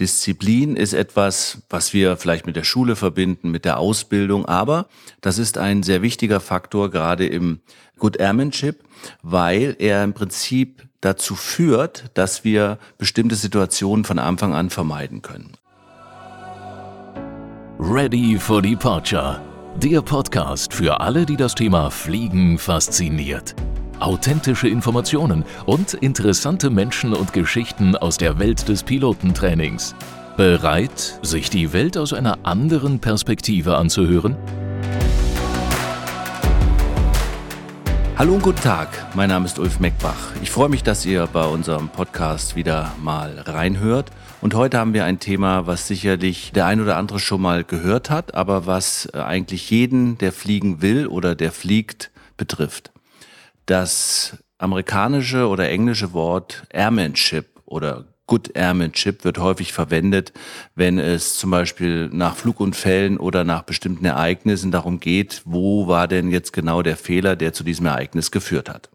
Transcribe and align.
Disziplin 0.00 0.76
ist 0.76 0.92
etwas, 0.92 1.58
was 1.70 1.92
wir 1.92 2.16
vielleicht 2.16 2.46
mit 2.46 2.56
der 2.56 2.64
Schule 2.64 2.96
verbinden, 2.96 3.50
mit 3.50 3.64
der 3.64 3.78
Ausbildung, 3.78 4.46
aber 4.46 4.86
das 5.20 5.38
ist 5.38 5.58
ein 5.58 5.82
sehr 5.82 6.02
wichtiger 6.02 6.40
Faktor 6.40 6.90
gerade 6.90 7.26
im 7.26 7.60
Good 7.98 8.16
Airmanship, 8.16 8.82
weil 9.22 9.76
er 9.78 10.02
im 10.02 10.12
Prinzip 10.12 10.82
dazu 11.00 11.36
führt, 11.36 12.10
dass 12.14 12.44
wir 12.44 12.78
bestimmte 12.98 13.36
Situationen 13.36 14.04
von 14.04 14.18
Anfang 14.18 14.54
an 14.54 14.70
vermeiden 14.70 15.22
können. 15.22 15.52
Ready 17.78 18.38
for 18.38 18.62
Departure. 18.62 19.40
Der 19.76 20.02
Podcast 20.02 20.72
für 20.72 21.00
alle, 21.00 21.26
die 21.26 21.36
das 21.36 21.54
Thema 21.54 21.90
Fliegen 21.90 22.58
fasziniert 22.58 23.54
authentische 24.00 24.68
Informationen 24.68 25.44
und 25.66 25.94
interessante 25.94 26.70
Menschen 26.70 27.12
und 27.12 27.32
Geschichten 27.32 27.96
aus 27.96 28.16
der 28.16 28.38
Welt 28.38 28.68
des 28.68 28.82
Pilotentrainings. 28.82 29.94
Bereit, 30.36 31.18
sich 31.22 31.50
die 31.50 31.72
Welt 31.72 31.96
aus 31.96 32.12
einer 32.12 32.38
anderen 32.42 32.98
Perspektive 32.98 33.76
anzuhören? 33.76 34.36
Hallo 38.16 38.34
und 38.34 38.42
guten 38.42 38.60
Tag, 38.60 38.88
mein 39.14 39.28
Name 39.28 39.44
ist 39.44 39.58
Ulf 39.58 39.80
Meckbach. 39.80 40.32
Ich 40.40 40.50
freue 40.50 40.68
mich, 40.68 40.84
dass 40.84 41.04
ihr 41.04 41.26
bei 41.32 41.44
unserem 41.44 41.88
Podcast 41.88 42.54
wieder 42.54 42.92
mal 43.02 43.42
reinhört. 43.44 44.10
Und 44.40 44.54
heute 44.54 44.78
haben 44.78 44.94
wir 44.94 45.04
ein 45.04 45.18
Thema, 45.18 45.66
was 45.66 45.88
sicherlich 45.88 46.52
der 46.52 46.66
ein 46.66 46.80
oder 46.80 46.96
andere 46.96 47.18
schon 47.18 47.42
mal 47.42 47.64
gehört 47.64 48.10
hat, 48.10 48.34
aber 48.34 48.66
was 48.66 49.12
eigentlich 49.14 49.68
jeden, 49.70 50.16
der 50.18 50.32
fliegen 50.32 50.80
will 50.80 51.08
oder 51.08 51.34
der 51.34 51.50
fliegt, 51.50 52.12
betrifft. 52.36 52.92
Das 53.66 54.38
amerikanische 54.58 55.48
oder 55.48 55.68
englische 55.70 56.12
Wort 56.12 56.64
Airmanship 56.70 57.62
oder 57.64 58.04
Good 58.26 58.56
Airmanship 58.56 59.24
wird 59.24 59.38
häufig 59.38 59.72
verwendet, 59.72 60.32
wenn 60.74 60.98
es 60.98 61.36
zum 61.36 61.50
Beispiel 61.50 62.08
nach 62.10 62.36
Flugunfällen 62.36 63.18
oder 63.18 63.44
nach 63.44 63.62
bestimmten 63.62 64.06
Ereignissen 64.06 64.70
darum 64.70 64.98
geht, 64.98 65.42
wo 65.44 65.88
war 65.88 66.08
denn 66.08 66.30
jetzt 66.30 66.52
genau 66.52 66.82
der 66.82 66.96
Fehler, 66.96 67.36
der 67.36 67.52
zu 67.52 67.64
diesem 67.64 67.86
Ereignis 67.86 68.30
geführt 68.30 68.68
hat. 68.68 68.90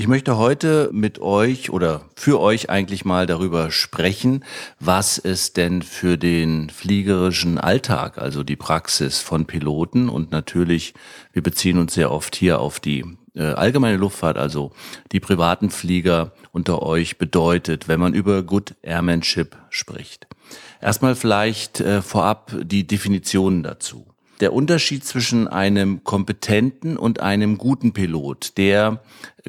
Ich 0.00 0.06
möchte 0.06 0.38
heute 0.38 0.90
mit 0.92 1.18
euch 1.18 1.70
oder 1.70 2.04
für 2.14 2.38
euch 2.38 2.70
eigentlich 2.70 3.04
mal 3.04 3.26
darüber 3.26 3.72
sprechen, 3.72 4.44
was 4.78 5.18
es 5.18 5.54
denn 5.54 5.82
für 5.82 6.16
den 6.16 6.70
fliegerischen 6.70 7.58
Alltag, 7.58 8.16
also 8.16 8.44
die 8.44 8.54
Praxis 8.54 9.18
von 9.18 9.46
Piloten 9.46 10.08
und 10.08 10.30
natürlich, 10.30 10.94
wir 11.32 11.42
beziehen 11.42 11.78
uns 11.78 11.94
sehr 11.94 12.12
oft 12.12 12.36
hier 12.36 12.60
auf 12.60 12.78
die 12.78 13.17
äh, 13.34 13.42
allgemeine 13.42 13.96
Luftfahrt, 13.96 14.38
also 14.38 14.72
die 15.12 15.20
privaten 15.20 15.70
Flieger 15.70 16.32
unter 16.52 16.82
euch 16.82 17.18
bedeutet, 17.18 17.88
wenn 17.88 18.00
man 18.00 18.14
über 18.14 18.42
Good 18.42 18.74
Airmanship 18.82 19.56
spricht. 19.70 20.26
Erstmal 20.80 21.14
vielleicht 21.14 21.80
äh, 21.80 22.02
vorab 22.02 22.52
die 22.62 22.86
Definitionen 22.86 23.62
dazu 23.62 24.06
der 24.40 24.52
Unterschied 24.52 25.04
zwischen 25.04 25.48
einem 25.48 26.04
kompetenten 26.04 26.96
und 26.96 27.20
einem 27.20 27.58
guten 27.58 27.92
Pilot, 27.92 28.56
der 28.56 29.00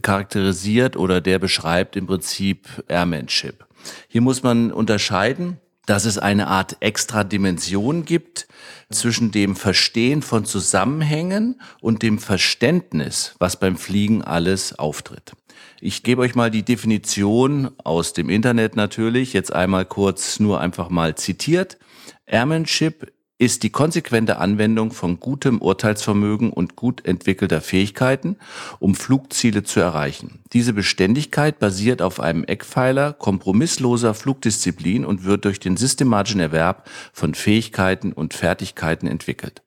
charakterisiert 0.02 0.98
oder 0.98 1.22
der 1.22 1.40
beschreibt 1.40 1.96
im 1.96 2.08
Prinzip 2.08 2.68
Airmanship. 2.88 3.66
Hier 4.08 4.22
muss 4.22 4.44
man 4.44 4.72
unterscheiden, 4.72 5.58
dass 5.90 6.06
es 6.06 6.20
eine 6.20 6.46
Art 6.46 6.78
extra 6.82 7.24
Dimension 7.24 8.06
gibt 8.06 8.48
zwischen 8.92 9.32
dem 9.32 9.56
Verstehen 9.56 10.22
von 10.22 10.46
Zusammenhängen 10.46 11.60
und 11.82 12.04
dem 12.04 12.20
Verständnis, 12.20 13.34
was 13.40 13.60
beim 13.60 13.76
Fliegen 13.76 14.22
alles 14.22 14.78
auftritt. 14.78 15.34
Ich 15.82 16.04
gebe 16.04 16.22
euch 16.22 16.36
mal 16.36 16.52
die 16.52 16.62
Definition 16.62 17.72
aus 17.84 18.14
dem 18.14 18.30
Internet 18.30 18.76
natürlich, 18.76 19.34
jetzt 19.34 19.52
einmal 19.52 19.84
kurz 19.84 20.40
nur 20.40 20.62
einfach 20.62 20.90
mal 20.90 21.16
zitiert. 21.16 21.80
Airmanship 22.28 23.12
ist 23.40 23.64
die 23.64 23.70
konsequente 23.70 24.38
Anwendung 24.38 24.92
von 24.92 25.22
gutem 25.22 25.62
Urteilsvermögen 25.62 26.52
und 26.52 26.76
gut 26.76 27.06
entwickelter 27.06 27.62
Fähigkeiten, 27.62 28.36
um 28.80 28.96
Flugziele 28.96 29.64
zu 29.64 29.80
erreichen. 29.80 30.40
Diese 30.52 30.74
Beständigkeit 30.74 31.58
basiert 31.58 32.02
auf 32.02 32.20
einem 32.20 32.44
Eckpfeiler 32.44 33.14
kompromissloser 33.14 34.14
Flugdisziplin 34.14 35.06
und 35.06 35.24
wird 35.24 35.46
durch 35.46 35.62
den 35.62 35.78
systematischen 35.78 36.42
Erwerb 36.42 36.90
von 37.14 37.34
Fähigkeiten 37.34 38.12
und 38.12 38.34
Fertigkeiten 38.34 39.08
entwickelt. 39.08 39.64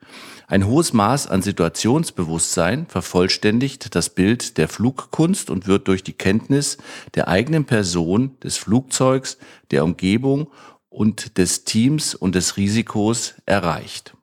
Ein 0.48 0.66
hohes 0.66 0.92
Maß 0.92 1.28
an 1.28 1.40
Situationsbewusstsein 1.40 2.84
vervollständigt 2.86 3.94
das 3.94 4.10
Bild 4.10 4.58
der 4.58 4.68
Flugkunst 4.68 5.48
und 5.48 5.66
wird 5.66 5.88
durch 5.88 6.04
die 6.04 6.12
Kenntnis 6.12 6.76
der 7.14 7.28
eigenen 7.28 7.64
Person, 7.64 8.36
des 8.44 8.58
Flugzeugs, 8.58 9.38
der 9.70 9.82
Umgebung 9.82 10.48
und 10.92 11.38
des 11.38 11.64
Teams 11.64 12.14
und 12.14 12.34
des 12.34 12.56
Risikos 12.56 13.34
erreicht. 13.46 14.14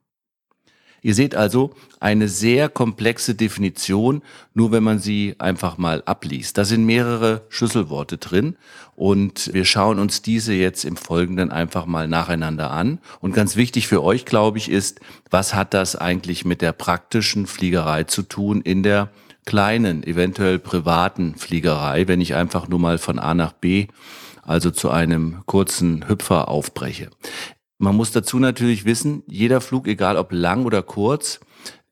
Ihr 1.02 1.16
seht 1.16 1.34
also 1.34 1.72
eine 2.00 2.28
sehr 2.28 2.68
komplexe 2.68 3.34
Definition, 3.34 4.22
nur 4.54 4.72
wenn 4.72 4.84
man 4.84 5.00
sie 5.00 5.36
einfach 5.40 5.78
mal 5.78 6.04
abliest. 6.06 6.58
Da 6.58 6.66
sind 6.66 6.86
mehrere 6.86 7.44
Schlüsselworte 7.50 8.18
drin 8.18 8.58
und 8.96 9.54
wir 9.54 9.64
schauen 9.64 9.98
uns 10.00 10.22
diese 10.22 10.54
jetzt 10.54 10.84
im 10.84 10.98
Folgenden 10.98 11.52
einfach 11.52 11.86
mal 11.86 12.08
nacheinander 12.08 12.72
an. 12.72 13.00
Und 13.22 13.34
ganz 13.34 13.56
wichtig 13.56 13.88
für 13.88 14.04
euch, 14.04 14.26
glaube 14.26 14.58
ich, 14.58 14.70
ist, 14.70 15.00
was 15.30 15.54
hat 15.54 15.74
das 15.74 15.96
eigentlich 15.96 16.44
mit 16.44 16.62
der 16.62 16.74
praktischen 16.74 17.48
Fliegerei 17.48 18.04
zu 18.04 18.24
tun 18.24 18.62
in 18.62 18.84
der 18.84 19.10
kleinen, 19.46 20.04
eventuell 20.04 20.60
privaten 20.60 21.36
Fliegerei, 21.36 22.08
wenn 22.08 22.20
ich 22.20 22.36
einfach 22.36 22.68
nur 22.68 22.80
mal 22.80 22.98
von 22.98 23.20
A 23.20 23.34
nach 23.34 23.54
B 23.54 23.88
also 24.50 24.72
zu 24.72 24.90
einem 24.90 25.44
kurzen 25.46 26.10
Hüpfer 26.10 26.48
aufbreche. 26.48 27.12
Man 27.78 27.96
muss 27.96 28.12
dazu 28.12 28.40
natürlich 28.40 28.84
wissen, 28.84 29.22
jeder 29.28 29.62
Flug, 29.62 29.88
egal 29.88 30.18
ob 30.18 30.32
lang 30.32 30.66
oder 30.66 30.82
kurz, 30.82 31.40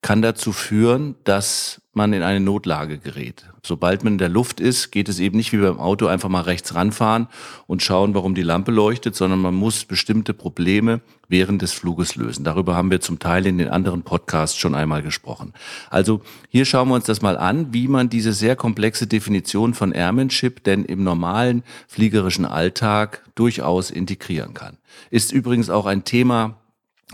kann 0.01 0.21
dazu 0.21 0.51
führen, 0.51 1.15
dass 1.23 1.81
man 1.93 2.13
in 2.13 2.21
eine 2.21 2.39
Notlage 2.39 2.99
gerät. 2.99 3.45
Sobald 3.63 4.03
man 4.03 4.13
in 4.13 4.19
der 4.19 4.29
Luft 4.29 4.59
ist, 4.59 4.91
geht 4.91 5.09
es 5.09 5.19
eben 5.19 5.35
nicht 5.35 5.51
wie 5.51 5.57
beim 5.57 5.79
Auto 5.79 6.05
einfach 6.05 6.29
mal 6.29 6.41
rechts 6.41 6.75
ranfahren 6.75 7.27
und 7.65 7.81
schauen, 7.81 8.13
warum 8.13 8.35
die 8.35 8.43
Lampe 8.43 8.71
leuchtet, 8.71 9.15
sondern 9.15 9.41
man 9.41 9.55
muss 9.55 9.83
bestimmte 9.83 10.33
Probleme 10.33 11.01
während 11.27 11.61
des 11.61 11.73
Fluges 11.73 12.15
lösen. 12.15 12.45
Darüber 12.45 12.75
haben 12.75 12.91
wir 12.91 13.01
zum 13.01 13.19
Teil 13.19 13.45
in 13.47 13.57
den 13.57 13.69
anderen 13.69 14.03
Podcasts 14.03 14.57
schon 14.57 14.75
einmal 14.75 15.01
gesprochen. 15.01 15.53
Also 15.89 16.21
hier 16.47 16.65
schauen 16.65 16.87
wir 16.87 16.95
uns 16.95 17.05
das 17.05 17.21
mal 17.21 17.37
an, 17.37 17.73
wie 17.73 17.87
man 17.87 18.09
diese 18.09 18.31
sehr 18.31 18.55
komplexe 18.55 19.07
Definition 19.07 19.73
von 19.73 19.91
Airmanship 19.91 20.63
denn 20.63 20.85
im 20.85 21.03
normalen 21.03 21.63
fliegerischen 21.87 22.45
Alltag 22.45 23.23
durchaus 23.35 23.89
integrieren 23.91 24.53
kann. 24.53 24.77
Ist 25.09 25.31
übrigens 25.33 25.69
auch 25.69 25.87
ein 25.87 26.05
Thema, 26.05 26.57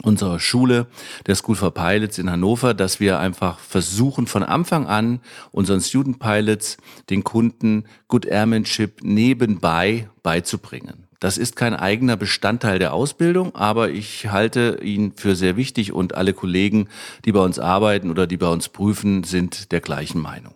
unserer 0.02 0.40
Schule, 0.40 0.88
der 1.28 1.36
School 1.36 1.56
for 1.56 1.72
Pilots 1.72 2.18
in 2.18 2.30
Hannover, 2.30 2.74
dass 2.74 3.00
wir 3.00 3.20
einfach 3.20 3.60
versuchen, 3.60 4.26
von 4.26 4.44
Anfang 4.44 4.88
an 4.88 5.20
unseren 5.52 5.82
Student 5.82 6.20
Pilots 6.20 6.78
den 7.10 7.24
Kunden 7.24 7.86
Good 8.08 8.26
Airmanship 8.26 9.04
nebenbei 9.04 10.10
beizubringen. 10.24 11.08
Das 11.20 11.38
ist 11.38 11.56
kein 11.56 11.74
eigener 11.74 12.18
Bestandteil 12.18 12.80
der 12.80 12.94
Ausbildung, 12.94 13.56
aber 13.56 13.92
ich 13.92 14.28
halte 14.28 14.80
ihn 14.82 15.14
für 15.16 15.36
sehr 15.36 15.56
wichtig 15.56 15.94
und 15.94 16.16
alle 16.16 16.34
Kollegen, 16.34 16.90
die 17.24 17.32
bei 17.32 17.40
uns 17.40 17.60
arbeiten 17.60 18.10
oder 18.10 18.28
die 18.28 18.36
bei 18.36 18.50
uns 18.50 18.68
prüfen, 18.68 19.24
sind 19.24 19.72
der 19.72 19.80
gleichen 19.80 20.20
Meinung. 20.20 20.54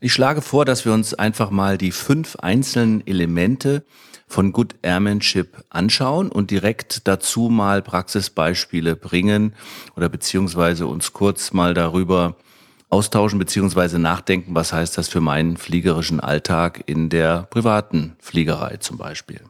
Ich 0.00 0.12
schlage 0.12 0.42
vor, 0.42 0.64
dass 0.64 0.84
wir 0.84 0.92
uns 0.92 1.14
einfach 1.14 1.50
mal 1.50 1.78
die 1.78 1.92
fünf 1.92 2.36
einzelnen 2.36 3.06
Elemente 3.06 3.84
von 4.28 4.52
Good 4.52 4.74
Airmanship 4.82 5.64
anschauen 5.70 6.30
und 6.30 6.50
direkt 6.50 7.08
dazu 7.08 7.48
mal 7.48 7.80
Praxisbeispiele 7.80 8.96
bringen 8.96 9.54
oder 9.96 10.08
beziehungsweise 10.08 10.86
uns 10.86 11.12
kurz 11.12 11.52
mal 11.52 11.74
darüber 11.74 12.36
austauschen 12.88 13.38
beziehungsweise 13.38 13.98
nachdenken, 13.98 14.54
was 14.54 14.72
heißt 14.72 14.98
das 14.98 15.08
für 15.08 15.20
meinen 15.20 15.56
fliegerischen 15.56 16.20
Alltag 16.20 16.82
in 16.86 17.08
der 17.08 17.44
privaten 17.44 18.16
Fliegerei 18.20 18.76
zum 18.76 18.98
Beispiel. 18.98 19.40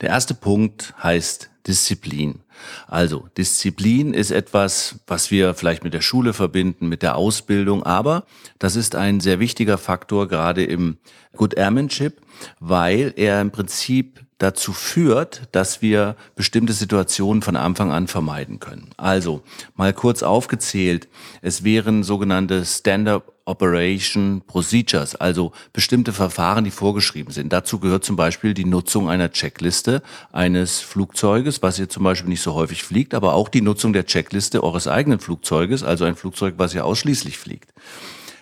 Der 0.00 0.08
erste 0.08 0.34
Punkt 0.34 0.94
heißt 1.02 1.49
Disziplin. 1.66 2.40
Also 2.86 3.28
Disziplin 3.36 4.14
ist 4.14 4.30
etwas, 4.30 4.96
was 5.06 5.30
wir 5.30 5.54
vielleicht 5.54 5.84
mit 5.84 5.94
der 5.94 6.00
Schule 6.00 6.32
verbinden, 6.32 6.88
mit 6.88 7.02
der 7.02 7.16
Ausbildung, 7.16 7.82
aber 7.82 8.24
das 8.58 8.76
ist 8.76 8.94
ein 8.94 9.20
sehr 9.20 9.40
wichtiger 9.40 9.78
Faktor 9.78 10.28
gerade 10.28 10.64
im 10.64 10.98
Good 11.36 11.54
Airmanship, 11.54 12.20
weil 12.58 13.12
er 13.16 13.40
im 13.40 13.50
Prinzip 13.50 14.24
dazu 14.40 14.72
führt, 14.72 15.48
dass 15.52 15.82
wir 15.82 16.16
bestimmte 16.34 16.72
Situationen 16.72 17.42
von 17.42 17.56
Anfang 17.56 17.92
an 17.92 18.08
vermeiden 18.08 18.58
können. 18.58 18.90
Also 18.96 19.42
mal 19.76 19.92
kurz 19.92 20.22
aufgezählt, 20.22 21.08
es 21.42 21.62
wären 21.62 22.02
sogenannte 22.02 22.64
Standard 22.64 23.22
Operation 23.50 24.42
Procedures, 24.46 25.16
also 25.16 25.52
bestimmte 25.72 26.12
Verfahren, 26.12 26.64
die 26.64 26.70
vorgeschrieben 26.70 27.32
sind. 27.32 27.52
Dazu 27.52 27.80
gehört 27.80 28.04
zum 28.04 28.16
Beispiel 28.16 28.54
die 28.54 28.64
Nutzung 28.64 29.10
einer 29.10 29.32
Checkliste 29.32 30.02
eines 30.32 30.80
Flugzeuges, 30.80 31.62
was 31.62 31.78
ihr 31.78 31.88
zum 31.88 32.04
Beispiel 32.04 32.30
nicht 32.30 32.42
so 32.42 32.54
häufig 32.54 32.84
fliegt, 32.84 33.12
aber 33.12 33.34
auch 33.34 33.48
die 33.48 33.60
Nutzung 33.60 33.92
der 33.92 34.06
Checkliste 34.06 34.62
eures 34.62 34.86
eigenen 34.86 35.20
Flugzeuges, 35.20 35.82
also 35.82 36.04
ein 36.04 36.16
Flugzeug, 36.16 36.54
was 36.56 36.74
ihr 36.74 36.84
ausschließlich 36.84 37.36
fliegt. 37.36 37.72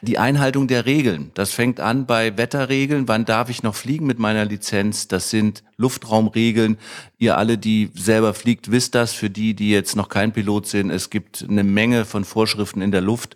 Die 0.01 0.19
Einhaltung 0.19 0.69
der 0.69 0.87
Regeln. 0.87 1.33
Das 1.35 1.51
fängt 1.51 1.81
an 1.81 2.07
bei 2.07 2.37
Wetterregeln. 2.37 3.09
Wann 3.09 3.25
darf 3.25 3.51
ich 3.51 3.65
noch 3.65 3.75
fliegen 3.75 4.07
mit 4.07 4.21
meiner 4.21 4.45
Lizenz? 4.45 5.09
Das 5.09 5.31
sind 5.31 5.65
Luftraumregeln. 5.77 6.79
Ihr 7.19 7.37
alle, 7.37 7.59
die 7.59 7.91
selber 7.95 8.33
fliegt, 8.33 8.71
wisst 8.71 8.95
das. 8.95 9.13
Für 9.13 9.29
die, 9.29 9.55
die 9.55 9.71
jetzt 9.71 9.97
noch 9.97 10.09
kein 10.09 10.33
Pilot 10.33 10.69
sind, 10.69 10.91
es 10.91 11.11
gibt 11.11 11.45
eine 11.49 11.65
Menge 11.65 12.05
von 12.05 12.25
Vorschriften 12.25 12.81
in 12.81 12.93
der 12.93 13.01
Luft. 13.01 13.35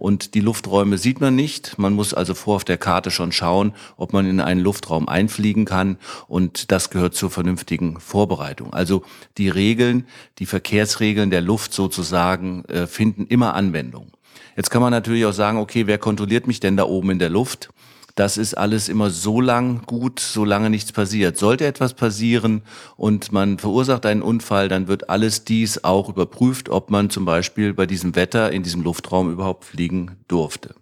Und 0.00 0.34
die 0.34 0.40
Lufträume 0.40 0.96
sieht 0.96 1.20
man 1.20 1.36
nicht. 1.36 1.78
Man 1.78 1.92
muss 1.92 2.14
also 2.14 2.32
vor 2.32 2.56
auf 2.56 2.64
der 2.64 2.78
Karte 2.78 3.10
schon 3.10 3.32
schauen, 3.32 3.74
ob 3.98 4.14
man 4.14 4.26
in 4.26 4.40
einen 4.40 4.62
Luftraum 4.62 5.10
einfliegen 5.10 5.66
kann. 5.66 5.98
Und 6.26 6.72
das 6.72 6.88
gehört 6.88 7.14
zur 7.14 7.30
vernünftigen 7.30 8.00
Vorbereitung. 8.00 8.72
Also 8.72 9.04
die 9.36 9.50
Regeln, 9.50 10.06
die 10.38 10.46
Verkehrsregeln 10.46 11.30
der 11.30 11.42
Luft 11.42 11.74
sozusagen, 11.74 12.64
äh, 12.64 12.86
finden 12.86 13.26
immer 13.26 13.54
Anwendung. 13.54 14.12
Jetzt 14.56 14.70
kann 14.70 14.80
man 14.80 14.90
natürlich 14.90 15.26
auch 15.26 15.32
sagen, 15.32 15.58
okay, 15.58 15.86
wer 15.86 15.98
kontrolliert 15.98 16.46
mich 16.46 16.60
denn 16.60 16.78
da 16.78 16.84
oben 16.84 17.10
in 17.10 17.18
der 17.18 17.28
Luft? 17.28 17.68
Das 18.14 18.36
ist 18.36 18.54
alles 18.54 18.88
immer 18.88 19.10
so 19.10 19.40
lang 19.40 19.82
gut, 19.86 20.20
solange 20.20 20.70
nichts 20.70 20.92
passiert. 20.92 21.38
Sollte 21.38 21.66
etwas 21.66 21.94
passieren 21.94 22.62
und 22.96 23.32
man 23.32 23.58
verursacht 23.58 24.06
einen 24.06 24.22
Unfall, 24.22 24.68
dann 24.68 24.88
wird 24.88 25.10
alles 25.10 25.44
dies 25.44 25.84
auch 25.84 26.08
überprüft, 26.08 26.68
ob 26.68 26.90
man 26.90 27.10
zum 27.10 27.24
Beispiel 27.24 27.74
bei 27.74 27.86
diesem 27.86 28.16
Wetter 28.16 28.52
in 28.52 28.62
diesem 28.62 28.82
Luftraum 28.82 29.30
überhaupt 29.32 29.64
fliegen 29.64 30.16
durfte. 30.28 30.74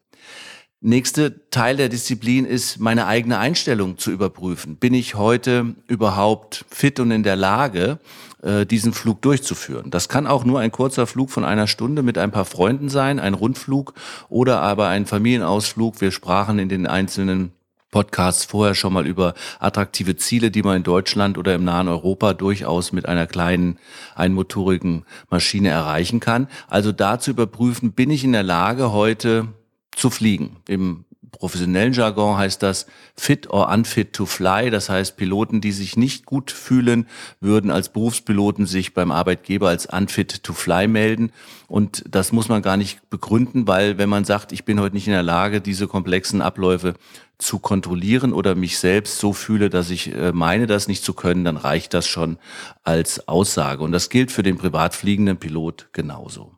Nächste 0.81 1.51
Teil 1.51 1.77
der 1.77 1.89
Disziplin 1.89 2.45
ist, 2.45 2.79
meine 2.79 3.07
eigene 3.07 3.39
Einstellung 3.39 3.99
zu 3.99 4.13
überprüfen. 4.13 4.77
Bin 4.77 4.95
ich 4.95 5.17
heute 5.17 5.75
überhaupt 5.89 6.65
fit 6.71 7.01
und 7.01 7.11
in 7.11 7.25
der 7.25 7.35
Lage, 7.35 7.99
äh, 8.43 8.67
diesen 8.67 8.93
Flug 8.93 9.23
durchzuführen? 9.23 9.90
Das 9.90 10.08
kann 10.08 10.26
auch 10.26 10.44
nur 10.44 10.61
ein 10.61 10.73
kurzer 10.73 11.06
Flug 11.06 11.31
von 11.31 11.44
einer 11.44 11.67
Stunde 11.67 12.02
mit 12.02 12.19
ein 12.19 12.31
paar 12.31 12.44
Freunden 12.44 12.88
sein, 12.88 13.20
ein 13.20 13.35
Rundflug 13.35 13.94
oder 14.29 14.61
aber 14.61 14.88
ein 14.88 15.06
Familienausflug. 15.06 16.00
Wir 16.00 16.11
sprachen 16.11 16.58
in 16.58 16.69
den 16.69 16.87
einzelnen 16.87 17.52
Podcasts 17.90 18.44
vorher 18.44 18.75
schon 18.75 18.93
mal 18.93 19.06
über 19.06 19.35
attraktive 19.61 20.17
Ziele, 20.17 20.50
die 20.50 20.62
man 20.62 20.76
in 20.79 20.82
Deutschland 20.82 21.38
oder 21.38 21.55
im 21.55 21.64
nahen 21.64 21.88
Europa 21.88 22.35
durchaus 22.35 22.93
mit 22.93 23.06
einer 23.06 23.26
kleinen 23.26 23.79
einmotorigen 24.14 25.05
Maschine 25.31 25.70
erreichen 25.70 26.20
kann. 26.20 26.49
Also 26.69 26.93
da 26.93 27.19
zu 27.19 27.31
überprüfen, 27.31 27.93
bin 27.93 28.11
ich 28.11 28.25
in 28.25 28.32
der 28.32 28.43
Lage, 28.43 28.93
heute 28.93 29.49
zu 29.96 30.11
fliegen. 30.11 30.56
Im 30.69 31.05
professionellen 31.31 31.93
Jargon 31.93 32.37
heißt 32.37 32.63
das 32.63 32.87
fit 33.17 33.51
or 33.51 33.69
unfit 33.69 34.13
to 34.13 34.27
fly. 34.27 34.71
Das 34.71 34.89
heißt, 34.89 35.17
Piloten, 35.17 35.61
die 35.61 35.73
sich 35.73 35.97
nicht 35.97 36.27
gut 36.27 36.51
fühlen, 36.51 37.07
würden 37.41 37.71
als 37.71 37.91
Berufspiloten 37.91 38.67
sich 38.67 38.95
beim 38.95 39.11
Arbeitgeber 39.11 39.69
als 39.69 39.87
unfit 39.87 40.43
to 40.43 40.53
fly 40.53 40.89
melden. 40.89 41.33
Und 41.67 42.05
das 42.09 42.33
muss 42.33 42.49
man 42.49 42.63
gar 42.63 42.77
nicht 42.77 43.11
begründen, 43.11 43.67
weil 43.67 43.99
wenn 43.99 44.09
man 44.09 44.25
sagt, 44.25 44.53
ich 44.53 44.65
bin 44.65 44.81
heute 44.81 44.95
nicht 44.95 45.07
in 45.07 45.13
der 45.13 45.23
Lage, 45.23 45.61
diese 45.61 45.87
komplexen 45.87 46.41
Abläufe 46.41 46.95
zu 47.39 47.61
kontrollieren 47.61 48.33
oder 48.33 48.55
mich 48.55 48.79
selbst 48.79 49.19
so 49.19 49.33
fühle, 49.33 49.71
dass 49.71 49.91
ich 49.91 50.13
äh, 50.13 50.33
meine, 50.33 50.67
das 50.67 50.89
nicht 50.89 51.05
zu 51.05 51.15
können, 51.15 51.45
dann 51.45 51.57
reicht 51.57 51.95
das 51.95 52.07
schon 52.09 52.39
als 52.83 53.29
Aussage. 53.29 53.85
Und 53.85 53.93
das 53.93 54.11
gilt 54.11 54.33
für 54.33 54.43
den 54.43 54.59
privatfliegenden 54.59 55.37
Pilot 55.37 55.89
genauso. 55.93 56.53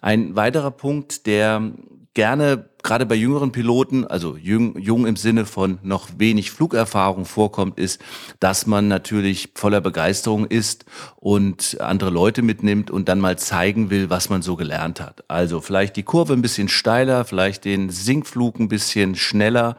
Ein 0.00 0.36
weiterer 0.36 0.70
Punkt, 0.70 1.26
der 1.26 1.72
gerne 2.14 2.68
gerade 2.82 3.06
bei 3.06 3.14
jüngeren 3.14 3.52
Piloten, 3.52 4.06
also 4.06 4.36
jung, 4.36 4.76
jung 4.78 5.06
im 5.06 5.16
Sinne 5.16 5.46
von 5.46 5.78
noch 5.82 6.08
wenig 6.18 6.50
Flugerfahrung 6.50 7.24
vorkommt, 7.24 7.78
ist, 7.78 8.00
dass 8.40 8.66
man 8.66 8.88
natürlich 8.88 9.50
voller 9.54 9.80
Begeisterung 9.80 10.46
ist 10.46 10.84
und 11.16 11.80
andere 11.80 12.10
Leute 12.10 12.42
mitnimmt 12.42 12.90
und 12.90 13.08
dann 13.08 13.20
mal 13.20 13.38
zeigen 13.38 13.90
will, 13.90 14.10
was 14.10 14.30
man 14.30 14.42
so 14.42 14.56
gelernt 14.56 15.00
hat. 15.00 15.24
Also 15.28 15.60
vielleicht 15.60 15.96
die 15.96 16.02
Kurve 16.02 16.32
ein 16.32 16.42
bisschen 16.42 16.68
steiler, 16.68 17.24
vielleicht 17.24 17.64
den 17.64 17.90
Sinkflug 17.90 18.58
ein 18.58 18.68
bisschen 18.68 19.14
schneller 19.14 19.78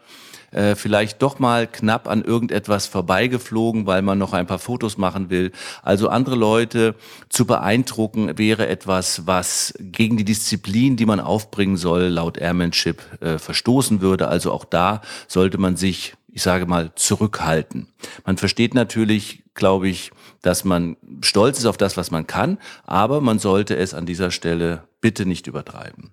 äh, 0.53 0.75
vielleicht 0.75 1.21
doch 1.21 1.39
mal 1.39 1.67
knapp 1.67 2.07
an 2.07 2.23
irgendetwas 2.23 2.88
vorbeigeflogen, 2.88 3.85
weil 3.85 4.01
man 4.01 4.17
noch 4.17 4.33
ein 4.33 4.47
paar 4.47 4.59
Fotos 4.59 4.97
machen 4.97 5.29
will. 5.29 5.51
Also 5.81 6.09
andere 6.09 6.35
Leute 6.35 6.95
zu 7.29 7.45
beeindrucken 7.45 8.38
wäre 8.38 8.67
etwas, 8.67 9.27
was 9.27 9.73
gegen 9.79 10.17
die 10.17 10.25
Disziplin, 10.25 10.95
die 10.95 11.05
man 11.05 11.19
aufbringen 11.19 11.77
soll, 11.77 12.03
laut 12.03 12.38
Airmanship 12.38 13.01
äh, 13.21 13.38
verstoßen 13.38 14.01
würde. 14.01 14.27
Also 14.27 14.51
auch 14.51 14.65
da 14.65 15.01
sollte 15.27 15.57
man 15.57 15.75
sich 15.75 16.15
ich 16.33 16.41
sage 16.41 16.65
mal, 16.65 16.91
zurückhalten. 16.95 17.88
Man 18.25 18.38
versteht 18.38 18.73
natürlich, 18.73 19.44
glaube 19.53 19.88
ich, 19.88 20.11
dass 20.41 20.65
man 20.65 20.97
stolz 21.21 21.59
ist 21.59 21.65
auf 21.65 21.77
das, 21.77 21.95
was 21.95 22.09
man 22.09 22.25
kann, 22.25 22.57
aber 22.85 23.21
man 23.21 23.38
sollte 23.38 23.75
es 23.75 23.94
an 23.94 24.07
dieser 24.07 24.31
Stelle 24.31 24.83
bitte 25.00 25.27
nicht 25.27 25.45
übertreiben. 25.45 26.11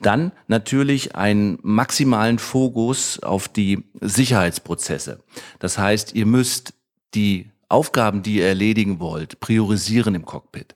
Dann 0.00 0.32
natürlich 0.46 1.14
einen 1.16 1.58
maximalen 1.62 2.38
Fokus 2.38 3.20
auf 3.20 3.48
die 3.48 3.84
Sicherheitsprozesse. 4.00 5.20
Das 5.58 5.78
heißt, 5.78 6.14
ihr 6.14 6.26
müsst 6.26 6.74
die 7.14 7.50
Aufgaben, 7.68 8.22
die 8.22 8.36
ihr 8.36 8.46
erledigen 8.46 9.00
wollt, 9.00 9.40
priorisieren 9.40 10.14
im 10.14 10.24
Cockpit. 10.24 10.74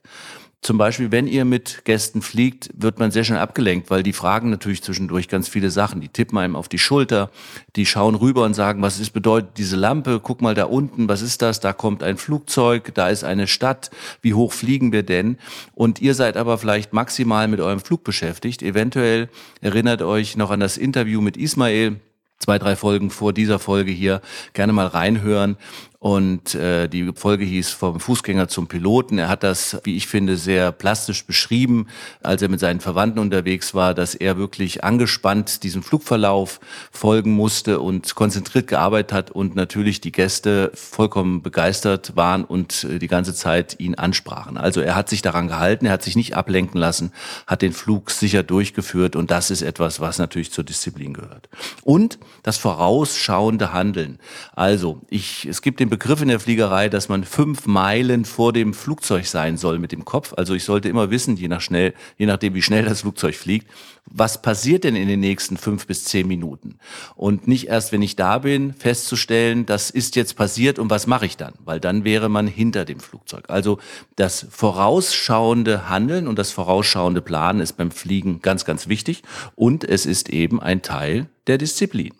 Zum 0.63 0.77
Beispiel, 0.77 1.11
wenn 1.11 1.27
ihr 1.27 1.43
mit 1.43 1.83
Gästen 1.83 2.21
fliegt, 2.21 2.69
wird 2.73 2.97
man 2.97 3.11
sehr 3.11 3.25
schnell 3.25 3.39
abgelenkt, 3.39 3.89
weil 3.89 4.01
die 4.01 4.13
fragen 4.13 4.49
natürlich 4.49 4.81
zwischendurch 4.81 5.27
ganz 5.27 5.49
viele 5.49 5.69
Sachen. 5.69 5.99
Die 5.99 6.07
tippen 6.07 6.37
einem 6.37 6.55
auf 6.55 6.69
die 6.69 6.79
Schulter, 6.79 7.31
die 7.75 7.85
schauen 7.85 8.15
rüber 8.15 8.45
und 8.45 8.53
sagen, 8.53 8.81
was 8.81 8.97
ist 8.97 9.09
bedeutet 9.09 9.57
diese 9.57 9.75
Lampe? 9.75 10.21
Guck 10.23 10.41
mal 10.41 10.55
da 10.55 10.63
unten, 10.63 11.09
was 11.09 11.21
ist 11.21 11.41
das? 11.41 11.59
Da 11.59 11.73
kommt 11.73 12.01
ein 12.01 12.15
Flugzeug, 12.15 12.93
da 12.93 13.09
ist 13.09 13.25
eine 13.25 13.47
Stadt. 13.47 13.91
Wie 14.21 14.33
hoch 14.33 14.53
fliegen 14.53 14.93
wir 14.93 15.03
denn? 15.03 15.37
Und 15.75 16.01
ihr 16.01 16.15
seid 16.15 16.37
aber 16.37 16.57
vielleicht 16.57 16.93
maximal 16.93 17.49
mit 17.49 17.59
eurem 17.59 17.81
Flug 17.81 18.05
beschäftigt. 18.05 18.63
Eventuell 18.63 19.27
erinnert 19.59 20.01
euch 20.01 20.37
noch 20.37 20.49
an 20.49 20.61
das 20.61 20.77
Interview 20.77 21.19
mit 21.19 21.35
Ismail 21.35 21.99
zwei, 22.43 22.59
drei 22.59 22.75
Folgen 22.75 23.09
vor 23.09 23.33
dieser 23.33 23.57
Folge 23.57 23.91
hier 23.91 24.21
gerne 24.53 24.73
mal 24.73 24.87
reinhören. 24.87 25.57
Und 26.03 26.53
äh, 26.55 26.89
die 26.89 27.13
Folge 27.15 27.45
hieß 27.45 27.69
vom 27.69 27.97
Fußgänger 27.97 28.49
zum 28.49 28.67
Piloten. 28.67 29.19
Er 29.19 29.29
hat 29.29 29.41
das, 29.41 29.79
wie 29.85 29.95
ich 29.95 30.07
finde, 30.07 30.35
sehr 30.35 30.73
plastisch 30.73 31.25
beschrieben, 31.25 31.87
als 32.21 32.41
er 32.41 32.49
mit 32.49 32.59
seinen 32.59 32.81
Verwandten 32.81 33.19
unterwegs 33.19 33.73
war, 33.73 33.93
dass 33.93 34.13
er 34.13 34.37
wirklich 34.37 34.83
angespannt 34.83 35.63
diesem 35.63 35.81
Flugverlauf 35.81 36.59
folgen 36.91 37.31
musste 37.31 37.79
und 37.79 38.15
konzentriert 38.15 38.67
gearbeitet 38.67 39.13
hat 39.13 39.31
und 39.31 39.55
natürlich 39.55 40.01
die 40.01 40.11
Gäste 40.11 40.73
vollkommen 40.73 41.41
begeistert 41.41 42.17
waren 42.17 42.43
und 42.43 42.83
äh, 42.83 42.99
die 42.99 43.07
ganze 43.07 43.33
Zeit 43.33 43.79
ihn 43.79 43.95
ansprachen. 43.95 44.57
Also 44.57 44.81
er 44.81 44.95
hat 44.95 45.07
sich 45.07 45.21
daran 45.21 45.47
gehalten, 45.47 45.85
er 45.85 45.93
hat 45.93 46.03
sich 46.03 46.17
nicht 46.17 46.35
ablenken 46.35 46.81
lassen, 46.81 47.13
hat 47.47 47.61
den 47.61 47.71
Flug 47.71 48.11
sicher 48.11 48.43
durchgeführt 48.43 49.15
und 49.15 49.31
das 49.31 49.51
ist 49.51 49.61
etwas, 49.61 50.01
was 50.01 50.17
natürlich 50.17 50.51
zur 50.51 50.65
Disziplin 50.65 51.13
gehört. 51.13 51.47
Und 51.81 52.19
das 52.41 52.57
vorausschauende 52.57 53.71
Handeln. 53.71 54.19
Also 54.51 54.99
ich, 55.09 55.45
es 55.45 55.61
gibt 55.61 55.79
den 55.79 55.92
Begriff 55.93 56.23
in 56.23 56.27
der 56.27 56.39
Fliegerei, 56.39 56.89
dass 56.89 57.07
man 57.07 57.23
fünf 57.23 57.67
Meilen 57.67 58.25
vor 58.25 58.51
dem 58.51 58.73
Flugzeug 58.73 59.27
sein 59.27 59.57
soll 59.57 59.77
mit 59.77 59.91
dem 59.91 60.05
Kopf. 60.05 60.33
Also 60.35 60.55
ich 60.55 60.63
sollte 60.63 60.89
immer 60.89 61.11
wissen, 61.11 61.37
je 61.37 61.47
nach 61.47 61.61
schnell, 61.61 61.93
je 62.17 62.25
nachdem, 62.25 62.55
wie 62.55 62.63
schnell 62.63 62.83
das 62.83 63.01
Flugzeug 63.01 63.35
fliegt, 63.35 63.67
was 64.07 64.41
passiert 64.41 64.85
denn 64.85 64.95
in 64.95 65.07
den 65.07 65.19
nächsten 65.19 65.55
fünf 65.55 65.85
bis 65.85 66.05
zehn 66.05 66.27
Minuten? 66.27 66.79
Und 67.15 67.47
nicht 67.47 67.67
erst, 67.67 67.91
wenn 67.91 68.01
ich 68.01 68.15
da 68.15 68.39
bin, 68.39 68.73
festzustellen, 68.73 69.67
das 69.67 69.91
ist 69.91 70.15
jetzt 70.15 70.35
passiert 70.35 70.79
und 70.79 70.89
was 70.89 71.05
mache 71.05 71.27
ich 71.27 71.37
dann? 71.37 71.53
Weil 71.63 71.79
dann 71.79 72.03
wäre 72.03 72.27
man 72.27 72.47
hinter 72.47 72.85
dem 72.85 72.99
Flugzeug. 72.99 73.43
Also 73.49 73.77
das 74.15 74.47
vorausschauende 74.49 75.89
Handeln 75.89 76.27
und 76.27 76.39
das 76.39 76.49
vorausschauende 76.49 77.21
Planen 77.21 77.59
ist 77.59 77.73
beim 77.73 77.91
Fliegen 77.91 78.41
ganz, 78.41 78.65
ganz 78.65 78.87
wichtig. 78.87 79.21
Und 79.53 79.83
es 79.83 80.07
ist 80.07 80.29
eben 80.29 80.59
ein 80.59 80.81
Teil 80.81 81.27
der 81.45 81.59
Disziplin. 81.59 82.13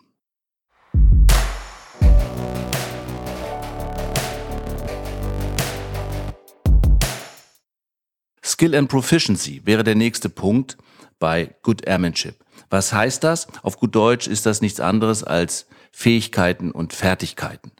Skill 8.54 8.76
and 8.76 8.88
Proficiency 8.88 9.62
wäre 9.64 9.82
der 9.82 9.96
nächste 9.96 10.28
Punkt 10.28 10.78
bei 11.18 11.56
Good 11.64 11.88
Airmanship. 11.88 12.36
Was 12.70 12.92
heißt 12.92 13.24
das? 13.24 13.48
Auf 13.64 13.78
gut 13.78 13.96
Deutsch 13.96 14.28
ist 14.28 14.46
das 14.46 14.60
nichts 14.60 14.78
anderes 14.78 15.24
als 15.24 15.66
Fähigkeiten 15.90 16.70
und 16.70 16.92
Fertigkeiten. 16.92 17.72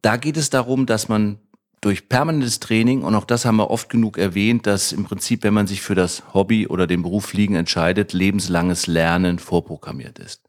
Da 0.00 0.16
geht 0.16 0.38
es 0.38 0.48
darum, 0.48 0.86
dass 0.86 1.10
man 1.10 1.40
durch 1.82 2.08
permanentes 2.08 2.58
Training, 2.58 3.02
und 3.02 3.14
auch 3.14 3.26
das 3.26 3.44
haben 3.44 3.56
wir 3.56 3.70
oft 3.70 3.90
genug 3.90 4.16
erwähnt, 4.16 4.66
dass 4.66 4.92
im 4.92 5.04
Prinzip, 5.04 5.42
wenn 5.42 5.52
man 5.52 5.66
sich 5.66 5.82
für 5.82 5.94
das 5.94 6.22
Hobby 6.32 6.66
oder 6.66 6.86
den 6.86 7.02
Beruf 7.02 7.26
Fliegen 7.26 7.54
entscheidet, 7.54 8.14
lebenslanges 8.14 8.86
Lernen 8.86 9.38
vorprogrammiert 9.38 10.18
ist. 10.18 10.42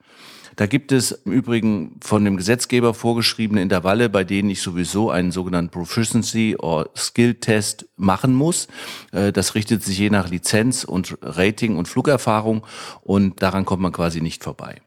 Da 0.55 0.67
gibt 0.67 0.91
es 0.91 1.11
im 1.11 1.31
Übrigen 1.31 1.99
von 2.01 2.23
dem 2.23 2.37
Gesetzgeber 2.37 2.93
vorgeschriebene 2.93 3.61
Intervalle, 3.61 4.09
bei 4.09 4.23
denen 4.23 4.49
ich 4.49 4.61
sowieso 4.61 5.09
einen 5.09 5.31
sogenannten 5.31 5.71
Proficiency 5.71 6.55
or 6.59 6.89
Skill 6.95 7.35
Test 7.35 7.87
machen 7.95 8.35
muss. 8.35 8.67
Äh, 9.11 9.31
das 9.31 9.55
richtet 9.55 9.83
sich 9.83 9.97
je 9.97 10.09
nach 10.09 10.29
Lizenz 10.29 10.83
und 10.83 11.17
Rating 11.21 11.77
und 11.77 11.87
Flugerfahrung 11.87 12.65
und 13.01 13.41
daran 13.41 13.65
kommt 13.65 13.81
man 13.81 13.91
quasi 13.91 14.21
nicht 14.21 14.43
vorbei. 14.43 14.81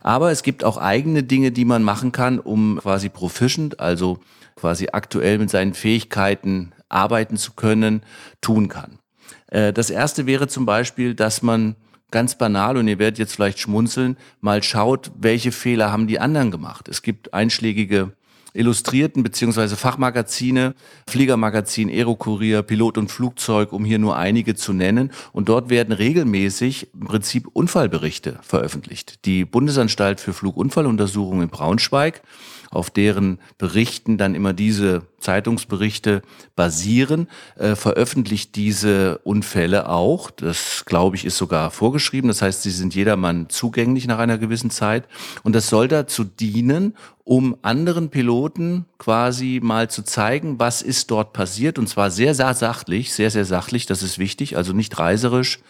Aber 0.00 0.30
es 0.30 0.42
gibt 0.42 0.64
auch 0.64 0.76
eigene 0.76 1.22
Dinge, 1.22 1.52
die 1.52 1.64
man 1.64 1.82
machen 1.82 2.12
kann, 2.12 2.38
um 2.38 2.78
quasi 2.82 3.08
proficient, 3.08 3.80
also 3.80 4.18
quasi 4.56 4.88
aktuell 4.92 5.38
mit 5.38 5.50
seinen 5.50 5.74
Fähigkeiten 5.74 6.72
arbeiten 6.88 7.36
zu 7.36 7.52
können, 7.52 8.02
tun 8.40 8.68
kann. 8.68 8.98
Äh, 9.46 9.72
das 9.72 9.90
erste 9.90 10.26
wäre 10.26 10.48
zum 10.48 10.66
Beispiel, 10.66 11.14
dass 11.14 11.42
man 11.42 11.76
ganz 12.12 12.38
banal 12.38 12.76
und 12.76 12.86
ihr 12.86 13.00
werdet 13.00 13.18
jetzt 13.18 13.34
vielleicht 13.34 13.58
schmunzeln, 13.58 14.16
mal 14.40 14.62
schaut, 14.62 15.10
welche 15.18 15.50
Fehler 15.50 15.90
haben 15.90 16.06
die 16.06 16.20
anderen 16.20 16.52
gemacht. 16.52 16.88
Es 16.88 17.02
gibt 17.02 17.34
einschlägige 17.34 18.12
Illustrierten 18.54 19.22
beziehungsweise 19.22 19.76
Fachmagazine, 19.76 20.74
Fliegermagazin, 21.08 21.88
Aerokurier, 21.88 22.62
Pilot 22.62 22.98
und 22.98 23.10
Flugzeug, 23.10 23.72
um 23.72 23.84
hier 23.84 23.98
nur 23.98 24.16
einige 24.16 24.54
zu 24.54 24.72
nennen. 24.72 25.10
Und 25.32 25.48
dort 25.48 25.70
werden 25.70 25.92
regelmäßig 25.92 26.88
im 26.94 27.06
Prinzip 27.06 27.48
Unfallberichte 27.52 28.38
veröffentlicht. 28.42 29.24
Die 29.24 29.44
Bundesanstalt 29.44 30.20
für 30.20 30.32
Flugunfalluntersuchung 30.32 31.42
in 31.42 31.48
Braunschweig 31.48 32.22
auf 32.72 32.90
deren 32.90 33.38
Berichten 33.58 34.18
dann 34.18 34.34
immer 34.34 34.52
diese 34.52 35.02
Zeitungsberichte 35.20 36.22
basieren, 36.56 37.28
äh, 37.56 37.76
veröffentlicht 37.76 38.56
diese 38.56 39.18
Unfälle 39.18 39.88
auch. 39.88 40.30
Das, 40.30 40.84
glaube 40.84 41.16
ich, 41.16 41.24
ist 41.24 41.36
sogar 41.36 41.70
vorgeschrieben. 41.70 42.28
Das 42.28 42.42
heißt, 42.42 42.62
sie 42.62 42.70
sind 42.70 42.94
jedermann 42.94 43.48
zugänglich 43.48 44.06
nach 44.06 44.18
einer 44.18 44.38
gewissen 44.38 44.70
Zeit. 44.70 45.06
Und 45.44 45.54
das 45.54 45.68
soll 45.68 45.86
dazu 45.86 46.24
dienen, 46.24 46.96
um 47.24 47.56
anderen 47.62 48.10
Piloten 48.10 48.84
quasi 48.98 49.60
mal 49.62 49.88
zu 49.88 50.02
zeigen, 50.02 50.58
was 50.58 50.82
ist 50.82 51.10
dort 51.10 51.32
passiert. 51.32 51.78
Und 51.78 51.88
zwar 51.88 52.10
sehr, 52.10 52.34
sehr 52.34 52.52
sachlich, 52.54 53.12
sehr, 53.12 53.30
sehr 53.30 53.44
sachlich. 53.44 53.86
Das 53.86 54.02
ist 54.02 54.18
wichtig. 54.18 54.56
Also 54.56 54.72
nicht 54.72 54.98
reiserisch. 54.98 55.60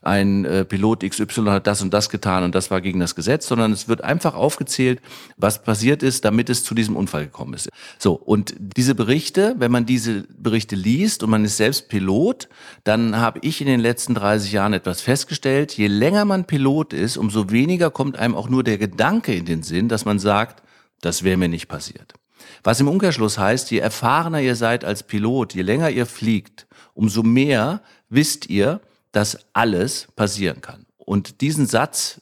Ein 0.00 0.44
äh, 0.46 0.64
Pilot 0.64 1.08
XY 1.08 1.44
hat 1.46 1.66
das 1.66 1.82
und 1.82 1.92
das 1.92 2.08
getan 2.08 2.42
und 2.42 2.54
das 2.54 2.70
war 2.70 2.80
gegen 2.80 2.98
das 2.98 3.14
Gesetz, 3.14 3.46
sondern 3.46 3.72
es 3.72 3.86
wird 3.88 4.02
einfach 4.02 4.34
aufgezählt, 4.34 5.00
was 5.36 5.62
passiert 5.62 6.02
ist, 6.02 6.24
damit 6.24 6.50
es 6.50 6.64
zu 6.64 6.74
diesem 6.74 6.96
Unfall 6.96 7.24
gekommen 7.24 7.54
ist. 7.54 7.68
So. 7.98 8.14
Und 8.14 8.54
diese 8.58 8.94
Berichte, 8.94 9.54
wenn 9.58 9.70
man 9.70 9.86
diese 9.86 10.24
Berichte 10.36 10.74
liest 10.74 11.22
und 11.22 11.30
man 11.30 11.44
ist 11.44 11.58
selbst 11.58 11.88
Pilot, 11.88 12.48
dann 12.84 13.16
habe 13.16 13.38
ich 13.42 13.60
in 13.60 13.66
den 13.66 13.80
letzten 13.80 14.14
30 14.14 14.50
Jahren 14.50 14.72
etwas 14.72 15.02
festgestellt. 15.02 15.76
Je 15.76 15.86
länger 15.86 16.24
man 16.24 16.46
Pilot 16.46 16.94
ist, 16.94 17.16
umso 17.16 17.50
weniger 17.50 17.90
kommt 17.90 18.18
einem 18.18 18.34
auch 18.34 18.48
nur 18.48 18.64
der 18.64 18.78
Gedanke 18.78 19.34
in 19.34 19.44
den 19.44 19.62
Sinn, 19.62 19.88
dass 19.88 20.04
man 20.04 20.18
sagt, 20.18 20.62
das 21.02 21.22
wäre 21.22 21.36
mir 21.36 21.48
nicht 21.48 21.68
passiert. 21.68 22.14
Was 22.64 22.80
im 22.80 22.88
Umkehrschluss 22.88 23.38
heißt, 23.38 23.70
je 23.70 23.78
erfahrener 23.78 24.40
ihr 24.40 24.56
seid 24.56 24.84
als 24.84 25.02
Pilot, 25.02 25.54
je 25.54 25.62
länger 25.62 25.90
ihr 25.90 26.06
fliegt, 26.06 26.66
umso 26.94 27.22
mehr 27.22 27.82
wisst 28.08 28.48
ihr, 28.48 28.80
dass 29.12 29.38
alles 29.52 30.08
passieren 30.16 30.60
kann. 30.60 30.86
Und 30.96 31.40
diesen 31.40 31.66
Satz 31.66 32.20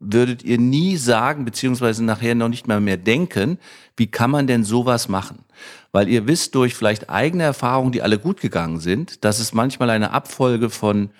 würdet 0.00 0.42
ihr 0.42 0.58
nie 0.58 0.96
sagen, 0.96 1.44
beziehungsweise 1.44 2.02
nachher 2.04 2.34
noch 2.34 2.48
nicht 2.48 2.66
mal 2.66 2.80
mehr 2.80 2.96
denken, 2.96 3.58
wie 3.96 4.10
kann 4.10 4.30
man 4.30 4.46
denn 4.46 4.64
sowas 4.64 5.08
machen? 5.08 5.44
Weil 5.92 6.08
ihr 6.08 6.26
wisst 6.26 6.54
durch 6.54 6.74
vielleicht 6.74 7.10
eigene 7.10 7.42
Erfahrungen, 7.42 7.92
die 7.92 8.02
alle 8.02 8.18
gut 8.18 8.40
gegangen 8.40 8.80
sind, 8.80 9.24
dass 9.24 9.38
es 9.38 9.52
manchmal 9.52 9.90
eine 9.90 10.12
Abfolge 10.12 10.70
von 10.70 11.10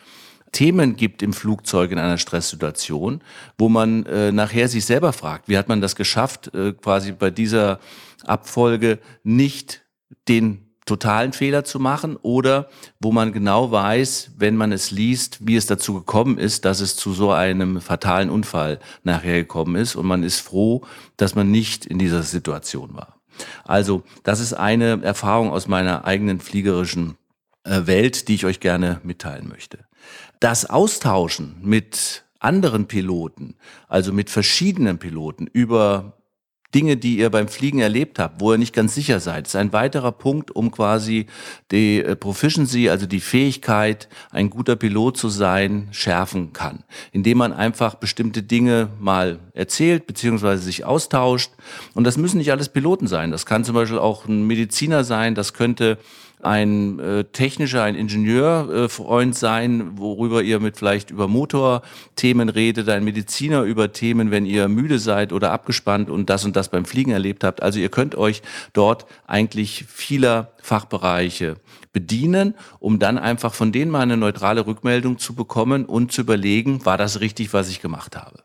Themen 0.53 0.97
gibt 0.97 1.23
im 1.23 1.33
Flugzeug 1.33 1.93
in 1.93 1.99
einer 1.99 2.19
Stresssituation, 2.19 3.23
wo 3.59 3.69
man 3.69 4.05
äh, 4.07 4.33
nachher 4.33 4.69
sich 4.69 4.85
selber 4.85 5.13
fragt, 5.13 5.49
wie 5.49 5.57
hat 5.57 5.69
man 5.69 5.81
das 5.81 5.97
geschafft, 5.97 6.53
äh, 6.55 6.73
quasi 6.73 7.13
bei 7.13 7.31
dieser 7.31 7.79
Abfolge 8.25 8.99
nicht 9.23 9.83
den 10.29 10.71
totalen 10.87 11.33
Fehler 11.33 11.65
zu 11.65 11.79
machen 11.79 12.17
oder 12.17 12.69
wo 12.99 13.13
man 13.13 13.33
genau 13.33 13.71
weiß, 13.71 14.33
wenn 14.39 14.57
man 14.57 14.73
es 14.73 14.91
liest, 14.91 15.39
wie 15.47 15.55
es 15.55 15.67
dazu 15.67 15.95
gekommen 15.95 16.37
ist, 16.37 16.65
dass 16.65 16.81
es 16.81 16.97
zu 16.97 17.13
so 17.13 17.31
einem 17.31 17.81
fatalen 17.81 18.29
Unfall 18.29 18.81
nachher 19.05 19.37
gekommen 19.37 19.77
ist 19.77 19.95
und 19.95 20.07
man 20.07 20.25
ist 20.25 20.41
froh, 20.41 20.83
dass 21.17 21.37
man 21.37 21.51
nicht 21.51 21.87
in 21.87 21.99
dieser 21.99 22.25
Situation 22.25 22.95
war. 22.95 23.21
Also, 23.65 24.03
das 24.25 24.41
ist 24.41 24.53
eine 24.53 25.01
Erfahrung 25.03 25.51
aus 25.51 25.69
meiner 25.69 26.05
eigenen 26.05 26.41
fliegerischen 26.41 27.17
äh, 27.63 27.87
Welt, 27.87 28.29
die 28.29 28.35
ich 28.35 28.45
euch 28.45 28.59
gerne 28.61 29.01
mitteilen 29.05 29.49
möchte. 29.49 29.79
Das 30.41 30.65
Austauschen 30.65 31.57
mit 31.61 32.25
anderen 32.39 32.87
Piloten, 32.87 33.57
also 33.89 34.11
mit 34.11 34.31
verschiedenen 34.31 34.99
Piloten 34.99 35.47
über 35.47 36.15
Dinge, 36.75 36.97
die 36.97 37.19
ihr 37.19 37.29
beim 37.31 37.49
Fliegen 37.49 37.81
erlebt 37.81 38.19
habt, 38.19 38.41
wo 38.41 38.53
ihr 38.53 38.59
nicht 38.59 38.75
ganz 38.75 38.95
sicher 38.95 39.21
seid, 39.21 39.49
ist 39.49 39.57
ein 39.57 39.75
weiterer 39.75 40.13
Punkt, 40.13 40.51
um 40.51 40.71
quasi 40.71 41.27
die 41.73 41.99
äh, 41.99 42.17
Proficiency, 42.17 42.89
also 42.89 43.07
die 43.07 43.21
Fähigkeit, 43.21 44.09
ein 44.31 44.49
guter 44.49 44.77
Pilot 44.77 45.19
zu 45.19 45.29
sein, 45.29 45.89
schärfen 45.91 46.55
kann. 46.55 46.85
Indem 47.13 47.39
man 47.39 47.53
einfach 47.53 47.97
bestimmte 47.97 48.43
Dinge 48.43 48.89
mal 48.99 49.41
erzählt, 49.53 50.07
beziehungsweise 50.07 50.63
sich 50.63 50.85
austauscht. 50.85 51.51
Und 51.93 52.05
das 52.05 52.17
müssen 52.17 52.39
nicht 52.39 52.53
alles 52.53 52.69
Piloten 52.69 53.09
sein. 53.09 53.31
Das 53.31 53.47
kann 53.47 53.65
zum 53.65 53.75
Beispiel 53.75 53.99
auch 53.99 54.27
ein 54.27 54.47
Mediziner 54.47 55.05
sein, 55.05 55.35
das 55.35 55.53
könnte 55.53 55.99
ein 56.43 56.99
äh, 56.99 57.25
technischer, 57.25 57.83
ein 57.83 57.95
Ingenieurfreund 57.95 59.35
äh, 59.35 59.39
sein, 59.39 59.99
worüber 59.99 60.43
ihr 60.43 60.61
mit 60.61 60.77
vielleicht 60.77 61.11
über 61.11 61.29
Motorthemen 61.29 62.49
redet, 62.49 62.89
ein 62.89 63.05
Mediziner 63.05 63.63
über 63.63 63.93
Themen, 63.93 64.31
wenn 64.31 64.47
ihr 64.47 64.69
müde 64.69 64.99
seid 64.99 65.33
oder 65.33 65.53
abgespannt 65.53 66.11
und 66.11 66.31
das 66.31 66.45
und 66.45 66.57
das 66.57 66.71
beim 66.71 66.85
Fliegen 66.85 67.11
erlebt 67.11 67.45
habt. 67.45 67.63
Also 67.63 67.79
ihr 67.79 67.89
könnt 67.89 68.15
euch 68.15 68.43
dort 68.73 69.07
eigentlich 69.27 69.85
vieler 69.89 70.53
Fachbereiche 70.63 71.57
bedienen, 71.93 72.55
um 72.79 72.99
dann 72.99 73.19
einfach 73.19 73.55
von 73.55 73.73
denen 73.73 73.91
mal 73.91 74.01
eine 74.01 74.17
neutrale 74.17 74.67
Rückmeldung 74.67 75.19
zu 75.19 75.35
bekommen 75.35 75.85
und 75.85 76.13
zu 76.13 76.23
überlegen, 76.23 76.85
war 76.85 76.99
das 76.99 77.21
richtig, 77.21 77.53
was 77.53 77.69
ich 77.69 77.81
gemacht 77.81 78.17
habe. 78.17 78.43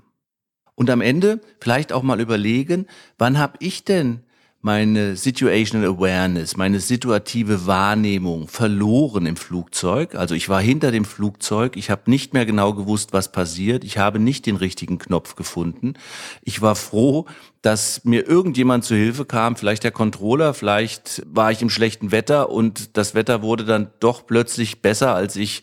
Und 0.75 0.90
am 0.90 1.02
Ende 1.02 1.40
vielleicht 1.60 1.94
auch 1.94 2.04
mal 2.04 2.20
überlegen, 2.20 2.88
wann 3.18 3.38
habe 3.38 3.54
ich 3.60 3.86
denn 3.86 4.25
meine 4.65 5.15
Situational 5.15 5.88
Awareness, 5.88 6.57
meine 6.57 6.79
situative 6.79 7.67
Wahrnehmung 7.67 8.48
verloren 8.48 9.27
im 9.27 9.36
Flugzeug. 9.36 10.15
Also 10.15 10.34
ich 10.34 10.50
war 10.50 10.60
hinter 10.60 10.89
dem 10.89 11.05
Flugzeug, 11.05 11.77
ich 11.77 11.91
habe 11.91 12.10
nicht 12.10 12.34
mehr 12.34 12.48
genau 12.48 12.74
gewusst, 12.74 13.13
was 13.13 13.31
passiert, 13.31 13.84
ich 13.84 14.00
habe 14.00 14.17
nicht 14.17 14.48
den 14.48 14.55
richtigen 14.55 14.98
Knopf 14.98 15.36
gefunden. 15.36 15.93
Ich 16.41 16.63
war 16.63 16.75
froh, 16.75 17.27
dass 17.62 18.05
mir 18.05 18.27
irgendjemand 18.27 18.84
zu 18.84 18.95
Hilfe 18.95 19.24
kam, 19.24 19.55
vielleicht 19.55 19.84
der 19.84 19.91
Controller, 19.91 20.55
vielleicht 20.55 21.22
war 21.27 21.51
ich 21.51 21.62
im 21.62 21.69
schlechten 21.69 22.12
Wetter 22.12 22.50
und 22.50 22.98
das 22.98 23.13
Wetter 23.13 23.43
wurde 23.43 23.65
dann 23.65 23.91
doch 24.00 24.25
plötzlich 24.25 24.81
besser, 24.81 25.13
als 25.13 25.36
ich 25.36 25.62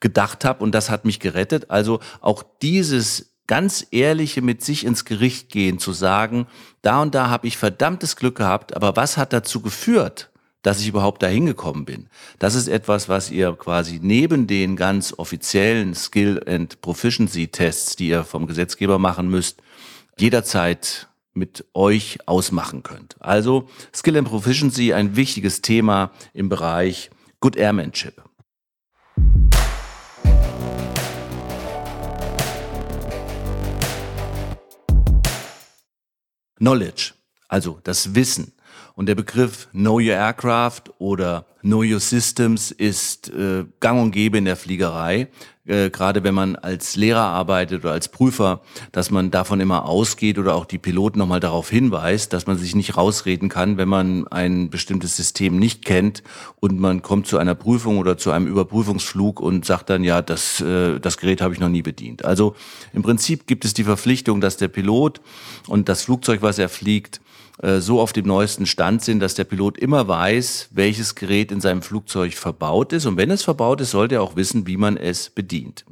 gedacht 0.00 0.46
habe 0.46 0.64
und 0.64 0.74
das 0.74 0.88
hat 0.88 1.04
mich 1.04 1.20
gerettet. 1.20 1.70
Also 1.70 2.00
auch 2.22 2.42
dieses 2.62 3.37
ganz 3.48 3.84
ehrliche 3.90 4.42
mit 4.42 4.62
sich 4.62 4.86
ins 4.86 5.04
Gericht 5.04 5.48
gehen, 5.48 5.80
zu 5.80 5.92
sagen, 5.92 6.46
da 6.82 7.02
und 7.02 7.16
da 7.16 7.28
habe 7.28 7.48
ich 7.48 7.56
verdammtes 7.56 8.14
Glück 8.14 8.36
gehabt, 8.36 8.76
aber 8.76 8.94
was 8.94 9.16
hat 9.16 9.32
dazu 9.32 9.60
geführt, 9.60 10.30
dass 10.62 10.80
ich 10.80 10.88
überhaupt 10.88 11.22
dahin 11.22 11.46
gekommen 11.46 11.84
bin? 11.84 12.08
Das 12.38 12.54
ist 12.54 12.68
etwas, 12.68 13.08
was 13.08 13.30
ihr 13.30 13.52
quasi 13.54 13.98
neben 14.00 14.46
den 14.46 14.76
ganz 14.76 15.14
offiziellen 15.16 15.94
Skill 15.94 16.42
and 16.46 16.80
Proficiency 16.80 17.48
Tests, 17.48 17.96
die 17.96 18.08
ihr 18.08 18.22
vom 18.22 18.46
Gesetzgeber 18.46 18.98
machen 18.98 19.28
müsst, 19.28 19.62
jederzeit 20.18 21.08
mit 21.32 21.64
euch 21.72 22.18
ausmachen 22.26 22.82
könnt. 22.82 23.16
Also 23.20 23.68
Skill 23.94 24.18
and 24.18 24.28
Proficiency, 24.28 24.92
ein 24.92 25.16
wichtiges 25.16 25.62
Thema 25.62 26.10
im 26.34 26.48
Bereich 26.48 27.10
Good 27.40 27.56
Airmanship. 27.56 28.27
Knowledge, 36.58 37.12
also 37.48 37.80
das 37.84 38.14
Wissen. 38.14 38.52
Und 38.98 39.06
der 39.06 39.14
Begriff 39.14 39.68
Know 39.70 40.00
Your 40.00 40.14
Aircraft 40.14 40.90
oder 40.98 41.46
Know 41.60 41.84
Your 41.84 42.00
Systems 42.00 42.72
ist 42.72 43.28
äh, 43.28 43.64
gang 43.78 44.02
und 44.02 44.10
gäbe 44.10 44.38
in 44.38 44.44
der 44.44 44.56
Fliegerei. 44.56 45.28
Äh, 45.66 45.90
gerade 45.90 46.24
wenn 46.24 46.34
man 46.34 46.56
als 46.56 46.96
Lehrer 46.96 47.20
arbeitet 47.20 47.84
oder 47.84 47.92
als 47.92 48.08
Prüfer, 48.08 48.60
dass 48.90 49.12
man 49.12 49.30
davon 49.30 49.60
immer 49.60 49.84
ausgeht 49.84 50.36
oder 50.36 50.56
auch 50.56 50.64
die 50.64 50.78
Piloten 50.78 51.20
nochmal 51.20 51.38
darauf 51.38 51.70
hinweist, 51.70 52.32
dass 52.32 52.48
man 52.48 52.58
sich 52.58 52.74
nicht 52.74 52.96
rausreden 52.96 53.48
kann, 53.48 53.76
wenn 53.76 53.88
man 53.88 54.26
ein 54.26 54.68
bestimmtes 54.68 55.16
System 55.16 55.60
nicht 55.60 55.84
kennt 55.84 56.24
und 56.56 56.80
man 56.80 57.00
kommt 57.00 57.28
zu 57.28 57.38
einer 57.38 57.54
Prüfung 57.54 57.98
oder 57.98 58.18
zu 58.18 58.32
einem 58.32 58.48
Überprüfungsflug 58.48 59.38
und 59.38 59.64
sagt 59.64 59.90
dann, 59.90 60.02
ja, 60.02 60.22
das, 60.22 60.60
äh, 60.60 60.98
das 60.98 61.18
Gerät 61.18 61.40
habe 61.40 61.54
ich 61.54 61.60
noch 61.60 61.68
nie 61.68 61.82
bedient. 61.82 62.24
Also 62.24 62.56
im 62.92 63.02
Prinzip 63.02 63.46
gibt 63.46 63.64
es 63.64 63.74
die 63.74 63.84
Verpflichtung, 63.84 64.40
dass 64.40 64.56
der 64.56 64.66
Pilot 64.66 65.20
und 65.68 65.88
das 65.88 66.02
Flugzeug, 66.02 66.42
was 66.42 66.58
er 66.58 66.68
fliegt, 66.68 67.20
so 67.60 68.00
auf 68.00 68.12
dem 68.12 68.26
neuesten 68.26 68.66
Stand 68.66 69.02
sind, 69.02 69.20
dass 69.20 69.34
der 69.34 69.44
Pilot 69.44 69.78
immer 69.78 70.06
weiß, 70.06 70.68
welches 70.72 71.14
Gerät 71.14 71.50
in 71.50 71.60
seinem 71.60 71.82
Flugzeug 71.82 72.34
verbaut 72.34 72.92
ist. 72.92 73.06
Und 73.06 73.16
wenn 73.16 73.30
es 73.30 73.42
verbaut 73.42 73.80
ist, 73.80 73.90
sollte 73.90 74.16
er 74.16 74.22
auch 74.22 74.36
wissen, 74.36 74.66
wie 74.66 74.76
man 74.76 74.96
es 74.96 75.30
bedient. 75.30 75.84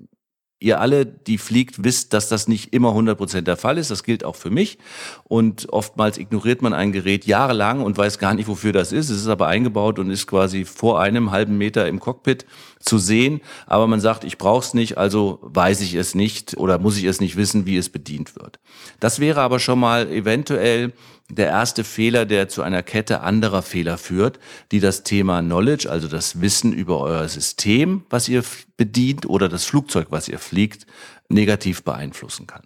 Ihr 0.58 0.80
alle, 0.80 1.04
die 1.04 1.36
fliegt, 1.36 1.84
wisst, 1.84 2.14
dass 2.14 2.30
das 2.30 2.48
nicht 2.48 2.72
immer 2.72 2.92
100% 2.92 3.42
der 3.42 3.58
Fall 3.58 3.76
ist. 3.76 3.90
Das 3.90 4.04
gilt 4.04 4.24
auch 4.24 4.36
für 4.36 4.48
mich. 4.48 4.78
Und 5.24 5.68
oftmals 5.70 6.16
ignoriert 6.16 6.62
man 6.62 6.72
ein 6.72 6.92
Gerät 6.92 7.26
jahrelang 7.26 7.82
und 7.82 7.98
weiß 7.98 8.18
gar 8.18 8.32
nicht, 8.32 8.48
wofür 8.48 8.72
das 8.72 8.90
ist. 8.90 9.10
Es 9.10 9.20
ist 9.20 9.28
aber 9.28 9.48
eingebaut 9.48 9.98
und 9.98 10.08
ist 10.08 10.26
quasi 10.26 10.64
vor 10.64 11.00
einem 11.00 11.30
halben 11.30 11.58
Meter 11.58 11.86
im 11.88 12.00
Cockpit 12.00 12.46
zu 12.80 12.98
sehen. 12.98 13.40
Aber 13.66 13.86
man 13.86 14.00
sagt, 14.00 14.24
ich 14.24 14.38
brauche 14.38 14.64
es 14.64 14.74
nicht, 14.74 14.98
also 14.98 15.38
weiß 15.42 15.80
ich 15.80 15.94
es 15.94 16.14
nicht 16.14 16.56
oder 16.56 16.78
muss 16.78 16.96
ich 16.96 17.04
es 17.04 17.20
nicht 17.20 17.36
wissen, 17.36 17.66
wie 17.66 17.76
es 17.76 17.88
bedient 17.88 18.36
wird. 18.36 18.58
Das 19.00 19.20
wäre 19.20 19.40
aber 19.40 19.58
schon 19.58 19.80
mal 19.80 20.08
eventuell 20.08 20.92
der 21.28 21.48
erste 21.48 21.82
Fehler, 21.82 22.24
der 22.24 22.48
zu 22.48 22.62
einer 22.62 22.82
Kette 22.82 23.20
anderer 23.20 23.62
Fehler 23.62 23.98
führt, 23.98 24.38
die 24.70 24.80
das 24.80 25.02
Thema 25.02 25.40
Knowledge, 25.40 25.90
also 25.90 26.06
das 26.06 26.40
Wissen 26.40 26.72
über 26.72 27.00
euer 27.00 27.28
System, 27.28 28.04
was 28.10 28.28
ihr 28.28 28.44
bedient 28.76 29.26
oder 29.26 29.48
das 29.48 29.64
Flugzeug, 29.64 30.08
was 30.10 30.28
ihr 30.28 30.38
fliegt, 30.38 30.86
negativ 31.28 31.82
beeinflussen 31.82 32.46
kann. 32.46 32.62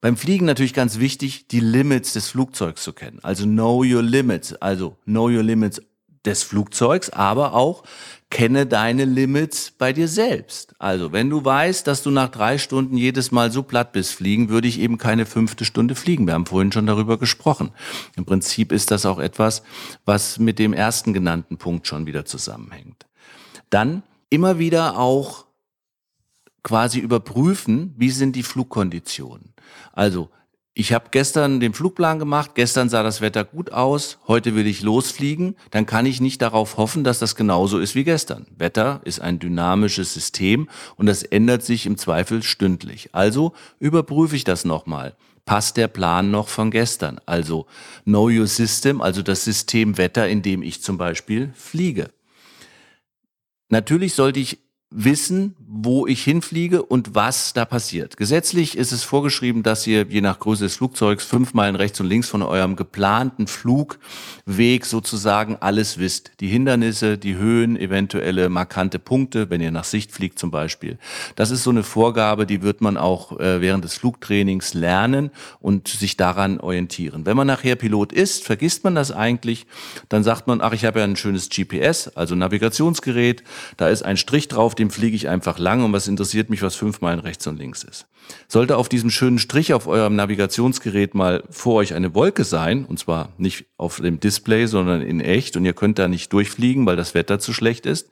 Beim 0.00 0.16
Fliegen 0.16 0.46
natürlich 0.46 0.74
ganz 0.74 0.98
wichtig, 0.98 1.48
die 1.48 1.60
Limits 1.60 2.12
des 2.12 2.28
Flugzeugs 2.28 2.82
zu 2.82 2.92
kennen. 2.92 3.18
Also 3.22 3.44
know 3.44 3.82
your 3.82 4.02
limits, 4.02 4.54
also 4.54 4.96
know 5.04 5.24
your 5.24 5.42
limits 5.42 5.80
des 6.24 6.42
Flugzeugs, 6.42 7.10
aber 7.10 7.54
auch 7.54 7.82
kenne 8.30 8.66
deine 8.66 9.04
Limits 9.04 9.70
bei 9.70 9.92
dir 9.92 10.08
selbst. 10.08 10.74
Also 10.78 11.12
wenn 11.12 11.30
du 11.30 11.44
weißt, 11.44 11.86
dass 11.86 12.02
du 12.02 12.10
nach 12.10 12.28
drei 12.28 12.58
Stunden 12.58 12.96
jedes 12.96 13.30
Mal 13.30 13.52
so 13.52 13.62
platt 13.62 13.92
bist 13.92 14.12
fliegen, 14.12 14.48
würde 14.48 14.68
ich 14.68 14.80
eben 14.80 14.98
keine 14.98 15.26
fünfte 15.26 15.64
Stunde 15.64 15.94
fliegen. 15.94 16.26
Wir 16.26 16.34
haben 16.34 16.46
vorhin 16.46 16.72
schon 16.72 16.86
darüber 16.86 17.18
gesprochen. 17.18 17.70
Im 18.16 18.24
Prinzip 18.24 18.72
ist 18.72 18.90
das 18.90 19.06
auch 19.06 19.18
etwas, 19.18 19.62
was 20.04 20.38
mit 20.38 20.58
dem 20.58 20.72
ersten 20.72 21.12
genannten 21.12 21.56
Punkt 21.56 21.86
schon 21.86 22.06
wieder 22.06 22.24
zusammenhängt. 22.24 23.06
Dann 23.70 24.02
immer 24.28 24.58
wieder 24.58 24.98
auch 24.98 25.46
quasi 26.62 26.98
überprüfen, 26.98 27.94
wie 27.96 28.10
sind 28.10 28.34
die 28.34 28.42
Flugkonditionen. 28.42 29.54
Also 29.92 30.30
ich 30.78 30.92
habe 30.92 31.06
gestern 31.10 31.58
den 31.58 31.72
Flugplan 31.72 32.18
gemacht, 32.18 32.50
gestern 32.54 32.90
sah 32.90 33.02
das 33.02 33.22
Wetter 33.22 33.44
gut 33.44 33.72
aus, 33.72 34.18
heute 34.28 34.54
will 34.54 34.66
ich 34.66 34.82
losfliegen, 34.82 35.56
dann 35.70 35.86
kann 35.86 36.04
ich 36.04 36.20
nicht 36.20 36.42
darauf 36.42 36.76
hoffen, 36.76 37.02
dass 37.02 37.18
das 37.18 37.34
genauso 37.34 37.78
ist 37.78 37.94
wie 37.94 38.04
gestern. 38.04 38.46
Wetter 38.58 39.00
ist 39.04 39.20
ein 39.20 39.38
dynamisches 39.38 40.12
System 40.12 40.68
und 40.96 41.06
das 41.06 41.22
ändert 41.22 41.62
sich 41.62 41.86
im 41.86 41.96
Zweifel 41.96 42.42
stündlich. 42.42 43.08
Also 43.12 43.54
überprüfe 43.78 44.36
ich 44.36 44.44
das 44.44 44.66
nochmal. 44.66 45.16
Passt 45.46 45.78
der 45.78 45.88
Plan 45.88 46.30
noch 46.30 46.48
von 46.48 46.70
gestern? 46.70 47.22
Also 47.24 47.64
Know 48.04 48.28
Your 48.28 48.46
System, 48.46 49.00
also 49.00 49.22
das 49.22 49.44
System 49.44 49.96
Wetter, 49.96 50.28
in 50.28 50.42
dem 50.42 50.62
ich 50.62 50.82
zum 50.82 50.98
Beispiel 50.98 51.54
fliege. 51.54 52.10
Natürlich 53.70 54.12
sollte 54.12 54.40
ich 54.40 54.58
wissen, 54.90 55.56
wo 55.58 56.06
ich 56.06 56.22
hinfliege 56.22 56.82
und 56.82 57.16
was 57.16 57.52
da 57.52 57.64
passiert. 57.64 58.16
Gesetzlich 58.16 58.78
ist 58.78 58.92
es 58.92 59.02
vorgeschrieben, 59.02 59.64
dass 59.64 59.84
ihr 59.86 60.06
je 60.08 60.20
nach 60.20 60.38
Größe 60.38 60.64
des 60.64 60.76
Flugzeugs 60.76 61.24
fünf 61.24 61.54
Meilen 61.54 61.74
rechts 61.74 62.00
und 62.00 62.06
links 62.06 62.28
von 62.28 62.40
eurem 62.42 62.76
geplanten 62.76 63.48
Flugweg 63.48 64.86
sozusagen 64.86 65.56
alles 65.56 65.98
wisst. 65.98 66.32
Die 66.38 66.46
Hindernisse, 66.46 67.18
die 67.18 67.34
Höhen, 67.34 67.76
eventuelle 67.76 68.48
markante 68.48 69.00
Punkte, 69.00 69.50
wenn 69.50 69.60
ihr 69.60 69.72
nach 69.72 69.84
Sicht 69.84 70.12
fliegt 70.12 70.38
zum 70.38 70.52
Beispiel. 70.52 70.98
Das 71.34 71.50
ist 71.50 71.64
so 71.64 71.70
eine 71.70 71.82
Vorgabe, 71.82 72.46
die 72.46 72.62
wird 72.62 72.80
man 72.80 72.96
auch 72.96 73.40
äh, 73.40 73.60
während 73.60 73.84
des 73.84 73.96
Flugtrainings 73.96 74.72
lernen 74.72 75.30
und 75.60 75.88
sich 75.88 76.16
daran 76.16 76.60
orientieren. 76.60 77.26
Wenn 77.26 77.36
man 77.36 77.48
nachher 77.48 77.74
Pilot 77.74 78.12
ist, 78.12 78.44
vergisst 78.44 78.84
man 78.84 78.94
das 78.94 79.10
eigentlich. 79.10 79.66
Dann 80.08 80.22
sagt 80.22 80.46
man, 80.46 80.60
ach, 80.60 80.72
ich 80.72 80.84
habe 80.84 81.00
ja 81.00 81.04
ein 81.04 81.16
schönes 81.16 81.48
GPS, 81.48 82.08
also 82.14 82.36
Navigationsgerät. 82.36 83.42
Da 83.76 83.88
ist 83.88 84.04
ein 84.04 84.16
Strich 84.16 84.46
drauf, 84.46 84.75
dem 84.78 84.90
fliege 84.90 85.16
ich 85.16 85.28
einfach 85.28 85.58
lang 85.58 85.84
und 85.84 85.92
was 85.92 86.08
interessiert 86.08 86.50
mich, 86.50 86.62
was 86.62 86.74
fünf 86.74 87.00
Meilen 87.00 87.20
rechts 87.20 87.46
und 87.46 87.56
links 87.56 87.84
ist. 87.84 88.06
Sollte 88.48 88.76
auf 88.76 88.88
diesem 88.88 89.10
schönen 89.10 89.38
Strich 89.38 89.74
auf 89.74 89.86
eurem 89.86 90.16
Navigationsgerät 90.16 91.14
mal 91.14 91.42
vor 91.50 91.74
euch 91.74 91.94
eine 91.94 92.14
Wolke 92.14 92.44
sein, 92.44 92.84
und 92.84 92.98
zwar 92.98 93.30
nicht 93.38 93.66
auf 93.76 94.00
dem 94.00 94.20
Display, 94.20 94.66
sondern 94.66 95.02
in 95.02 95.20
echt, 95.20 95.56
und 95.56 95.64
ihr 95.64 95.72
könnt 95.72 95.98
da 95.98 96.08
nicht 96.08 96.32
durchfliegen, 96.32 96.86
weil 96.86 96.96
das 96.96 97.14
Wetter 97.14 97.38
zu 97.38 97.52
schlecht 97.52 97.86
ist, 97.86 98.08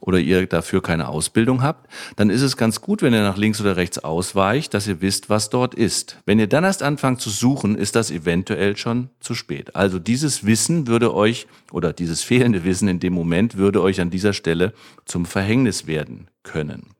oder 0.00 0.18
ihr 0.18 0.46
dafür 0.46 0.82
keine 0.82 1.08
Ausbildung 1.08 1.62
habt, 1.62 1.88
dann 2.16 2.28
ist 2.30 2.42
es 2.42 2.56
ganz 2.56 2.80
gut, 2.80 3.00
wenn 3.02 3.14
ihr 3.14 3.22
nach 3.22 3.38
links 3.38 3.60
oder 3.60 3.76
rechts 3.76 3.98
ausweicht, 3.98 4.74
dass 4.74 4.86
ihr 4.86 5.00
wisst, 5.00 5.30
was 5.30 5.48
dort 5.50 5.74
ist. 5.74 6.18
Wenn 6.26 6.38
ihr 6.38 6.46
dann 6.46 6.64
erst 6.64 6.82
anfangt 6.82 7.20
zu 7.20 7.30
suchen, 7.30 7.76
ist 7.76 7.96
das 7.96 8.10
eventuell 8.10 8.76
schon 8.76 9.08
zu 9.20 9.34
spät. 9.34 9.74
Also 9.74 9.98
dieses 9.98 10.44
Wissen 10.44 10.86
würde 10.86 11.14
euch, 11.14 11.46
oder 11.72 11.92
dieses 11.92 12.22
fehlende 12.22 12.64
Wissen 12.64 12.88
in 12.88 13.00
dem 13.00 13.14
Moment 13.14 13.56
würde 13.56 13.80
euch 13.80 14.00
an 14.00 14.10
dieser 14.10 14.34
Stelle 14.34 14.74
zum 15.06 15.24
Verhängnis 15.24 15.86
werden 15.86 16.28
können. 16.42 16.93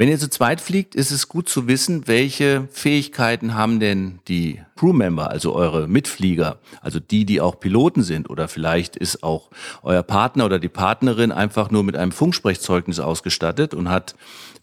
Wenn 0.00 0.08
ihr 0.08 0.18
zu 0.20 0.30
zweit 0.30 0.60
fliegt, 0.60 0.94
ist 0.94 1.10
es 1.10 1.26
gut 1.26 1.48
zu 1.48 1.66
wissen, 1.66 2.06
welche 2.06 2.68
Fähigkeiten 2.70 3.54
haben 3.54 3.80
denn 3.80 4.20
die 4.28 4.60
Crewmember, 4.76 5.28
also 5.28 5.56
eure 5.56 5.88
Mitflieger, 5.88 6.60
also 6.80 7.00
die, 7.00 7.24
die 7.24 7.40
auch 7.40 7.58
Piloten 7.58 8.04
sind 8.04 8.30
oder 8.30 8.46
vielleicht 8.46 8.94
ist 8.94 9.24
auch 9.24 9.50
euer 9.82 10.04
Partner 10.04 10.44
oder 10.44 10.60
die 10.60 10.68
Partnerin 10.68 11.32
einfach 11.32 11.72
nur 11.72 11.82
mit 11.82 11.96
einem 11.96 12.12
Funksprechzeugnis 12.12 13.00
ausgestattet 13.00 13.74
und 13.74 13.88
hat 13.88 14.14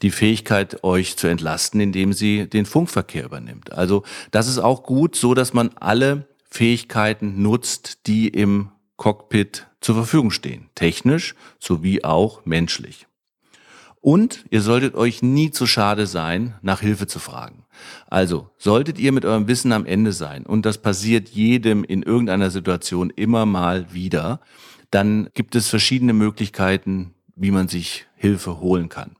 die 0.04 0.12
Fähigkeit, 0.12 0.86
euch 0.86 1.17
zu 1.17 1.28
entlasten, 1.28 1.82
indem 1.82 2.13
sie 2.13 2.48
den 2.48 2.65
Funkverkehr 2.65 3.26
übernimmt. 3.26 3.74
Also 3.74 4.04
das 4.32 4.48
ist 4.48 4.60
auch 4.60 4.84
gut, 4.84 5.17
so 5.17 5.34
dass 5.34 5.52
man 5.52 5.71
alle 5.76 6.30
Fähigkeiten 6.50 7.41
nutzt, 7.41 8.08
die 8.08 8.30
im 8.30 8.69
Cockpit 8.95 9.67
zur 9.82 9.95
Verfügung 9.95 10.32
stehen, 10.32 10.69
technisch 10.76 11.36
sowie 11.60 12.06
auch 12.06 12.45
menschlich. 12.45 13.06
Und 14.06 14.46
ihr 14.52 14.62
solltet 14.62 14.94
euch 14.94 15.24
nie 15.24 15.50
zu 15.50 15.65
schade 15.65 16.06
sein, 16.06 16.54
nach 16.62 16.82
Hilfe 16.82 17.08
zu 17.08 17.18
fragen. 17.18 17.65
Also, 18.06 18.52
solltet 18.56 19.00
ihr 19.00 19.12
mit 19.12 19.26
eurem 19.26 19.48
Wissen 19.48 19.72
am 19.72 19.88
Ende 19.88 20.13
sein, 20.13 20.46
und 20.46 20.68
das 20.68 20.78
passiert 20.78 21.30
jedem 21.30 21.84
in 21.84 22.04
irgendeiner 22.04 22.52
Situation 22.52 23.10
immer 23.10 23.48
mal 23.48 23.91
wieder, 23.96 24.41
dann 24.91 25.30
gibt 25.34 25.56
es 25.56 25.70
verschiedene 25.70 26.13
Möglichkeiten, 26.13 27.15
wie 27.36 27.50
man 27.50 27.68
sich 27.68 28.06
Hilfe 28.13 28.60
holen 28.60 28.89
kann. 28.89 29.15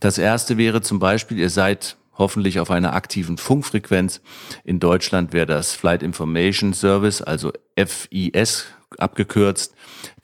Das 0.00 0.16
erste 0.16 0.56
wäre 0.56 0.80
zum 0.80 0.98
Beispiel, 0.98 1.38
ihr 1.38 1.50
seid 1.50 1.98
hoffentlich 2.16 2.58
auf 2.58 2.70
einer 2.70 2.94
aktiven 2.94 3.36
Funkfrequenz. 3.36 4.22
In 4.64 4.80
Deutschland 4.80 5.34
wäre 5.34 5.44
das 5.44 5.74
Flight 5.74 6.02
Information 6.02 6.72
Service, 6.72 7.20
also 7.20 7.52
FIS 7.76 8.64
abgekürzt. 8.98 9.74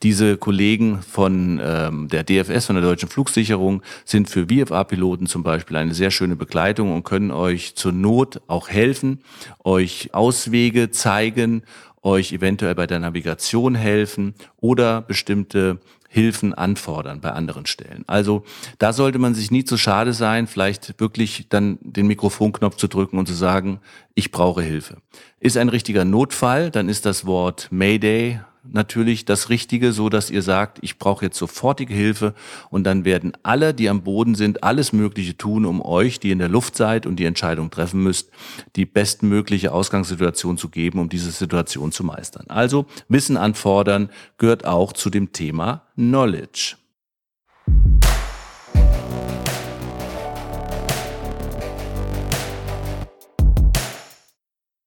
Diese 0.03 0.37
Kollegen 0.37 1.01
von 1.01 1.59
ähm, 1.63 2.07
der 2.07 2.23
DFS, 2.23 2.65
von 2.65 2.75
der 2.75 2.83
Deutschen 2.83 3.09
Flugsicherung, 3.09 3.81
sind 4.05 4.29
für 4.29 4.47
VFA-Piloten 4.47 5.27
zum 5.27 5.43
Beispiel 5.43 5.77
eine 5.77 5.93
sehr 5.93 6.11
schöne 6.11 6.35
Begleitung 6.35 6.93
und 6.93 7.03
können 7.03 7.31
euch 7.31 7.75
zur 7.75 7.91
Not 7.91 8.41
auch 8.47 8.69
helfen, 8.69 9.21
euch 9.63 10.13
Auswege 10.13 10.91
zeigen, 10.91 11.63
euch 12.01 12.31
eventuell 12.31 12.75
bei 12.75 12.87
der 12.87 12.99
Navigation 12.99 13.75
helfen 13.75 14.33
oder 14.57 15.01
bestimmte 15.01 15.79
Hilfen 16.11 16.55
anfordern 16.55 17.21
bei 17.21 17.31
anderen 17.31 17.67
Stellen. 17.67 18.03
Also 18.07 18.43
da 18.79 18.93
sollte 18.93 19.19
man 19.19 19.35
sich 19.35 19.51
nie 19.51 19.63
zu 19.63 19.77
schade 19.77 20.13
sein, 20.13 20.47
vielleicht 20.47 20.99
wirklich 20.99 21.45
dann 21.49 21.77
den 21.81 22.07
Mikrofonknopf 22.07 22.77
zu 22.77 22.87
drücken 22.87 23.19
und 23.19 23.27
zu 23.27 23.35
sagen, 23.35 23.79
ich 24.15 24.31
brauche 24.31 24.63
Hilfe. 24.63 24.97
Ist 25.39 25.55
ein 25.55 25.69
richtiger 25.69 26.05
Notfall, 26.05 26.71
dann 26.71 26.89
ist 26.89 27.05
das 27.05 27.27
Wort 27.27 27.67
Mayday 27.69 28.39
natürlich 28.73 29.25
das 29.25 29.49
Richtige, 29.49 29.91
so 29.91 30.09
dass 30.09 30.29
ihr 30.29 30.41
sagt, 30.41 30.79
ich 30.81 30.97
brauche 30.97 31.25
jetzt 31.25 31.37
sofortige 31.37 31.93
Hilfe 31.93 32.33
und 32.69 32.83
dann 32.83 33.05
werden 33.05 33.33
alle, 33.43 33.73
die 33.73 33.89
am 33.89 34.03
Boden 34.03 34.35
sind, 34.35 34.63
alles 34.63 34.93
Mögliche 34.93 35.37
tun, 35.37 35.65
um 35.65 35.81
euch, 35.81 36.19
die 36.19 36.31
in 36.31 36.39
der 36.39 36.49
Luft 36.49 36.75
seid 36.75 37.05
und 37.05 37.17
die 37.17 37.25
Entscheidung 37.25 37.71
treffen 37.71 38.03
müsst, 38.03 38.31
die 38.75 38.85
bestmögliche 38.85 39.71
Ausgangssituation 39.71 40.57
zu 40.57 40.69
geben, 40.69 40.99
um 40.99 41.09
diese 41.09 41.31
Situation 41.31 41.91
zu 41.91 42.03
meistern. 42.03 42.45
Also 42.47 42.85
Wissen 43.07 43.37
anfordern 43.37 44.09
gehört 44.37 44.65
auch 44.65 44.93
zu 44.93 45.09
dem 45.09 45.31
Thema 45.33 45.87
Knowledge. 45.95 46.75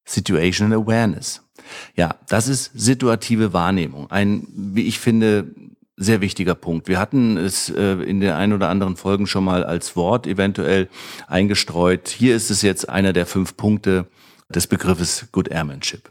Situational 0.04 0.78
Awareness. 0.78 1.40
Ja, 1.96 2.16
das 2.28 2.48
ist 2.48 2.70
situative 2.74 3.52
Wahrnehmung. 3.52 4.10
Ein, 4.10 4.46
wie 4.54 4.86
ich 4.86 4.98
finde, 4.98 5.54
sehr 5.96 6.20
wichtiger 6.20 6.54
Punkt. 6.54 6.88
Wir 6.88 6.98
hatten 6.98 7.36
es 7.36 7.68
äh, 7.70 7.92
in 8.02 8.20
den 8.20 8.30
ein 8.30 8.52
oder 8.52 8.68
anderen 8.68 8.96
Folgen 8.96 9.26
schon 9.26 9.44
mal 9.44 9.64
als 9.64 9.94
Wort 9.96 10.26
eventuell 10.26 10.88
eingestreut. 11.28 12.08
Hier 12.08 12.34
ist 12.34 12.50
es 12.50 12.62
jetzt 12.62 12.88
einer 12.88 13.12
der 13.12 13.26
fünf 13.26 13.56
Punkte 13.56 14.06
des 14.48 14.66
Begriffes 14.66 15.28
Good 15.32 15.48
Airmanship. 15.48 16.10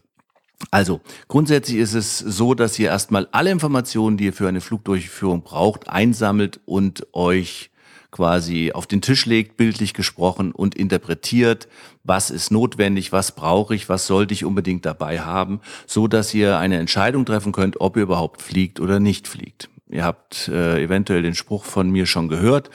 Also, 0.69 1.01
grundsätzlich 1.27 1.77
ist 1.77 1.95
es 1.95 2.19
so, 2.19 2.53
dass 2.53 2.77
ihr 2.77 2.89
erstmal 2.89 3.27
alle 3.31 3.49
Informationen, 3.49 4.17
die 4.17 4.25
ihr 4.25 4.33
für 4.33 4.47
eine 4.47 4.61
Flugdurchführung 4.61 5.41
braucht, 5.41 5.89
einsammelt 5.89 6.59
und 6.65 7.07
euch 7.13 7.70
quasi 8.11 8.71
auf 8.73 8.87
den 8.87 9.01
Tisch 9.01 9.25
legt, 9.25 9.57
bildlich 9.57 9.93
gesprochen, 9.93 10.51
und 10.51 10.75
interpretiert, 10.75 11.67
was 12.03 12.29
ist 12.29 12.51
notwendig, 12.51 13.11
was 13.11 13.33
brauche 13.33 13.73
ich, 13.73 13.89
was 13.89 14.05
sollte 14.05 14.33
ich 14.33 14.45
unbedingt 14.45 14.85
dabei 14.85 15.21
haben, 15.21 15.61
so 15.87 16.07
dass 16.07 16.33
ihr 16.33 16.57
eine 16.57 16.77
Entscheidung 16.77 17.25
treffen 17.25 17.51
könnt, 17.51 17.79
ob 17.79 17.95
ihr 17.95 18.03
überhaupt 18.03 18.41
fliegt 18.41 18.79
oder 18.79 18.99
nicht 18.99 19.27
fliegt. 19.27 19.69
Ihr 19.91 20.05
habt 20.05 20.47
äh, 20.47 20.81
eventuell 20.81 21.21
den 21.21 21.35
Spruch 21.35 21.65
von 21.65 21.89
mir 21.89 22.05
schon 22.05 22.29
gehört. 22.29 22.69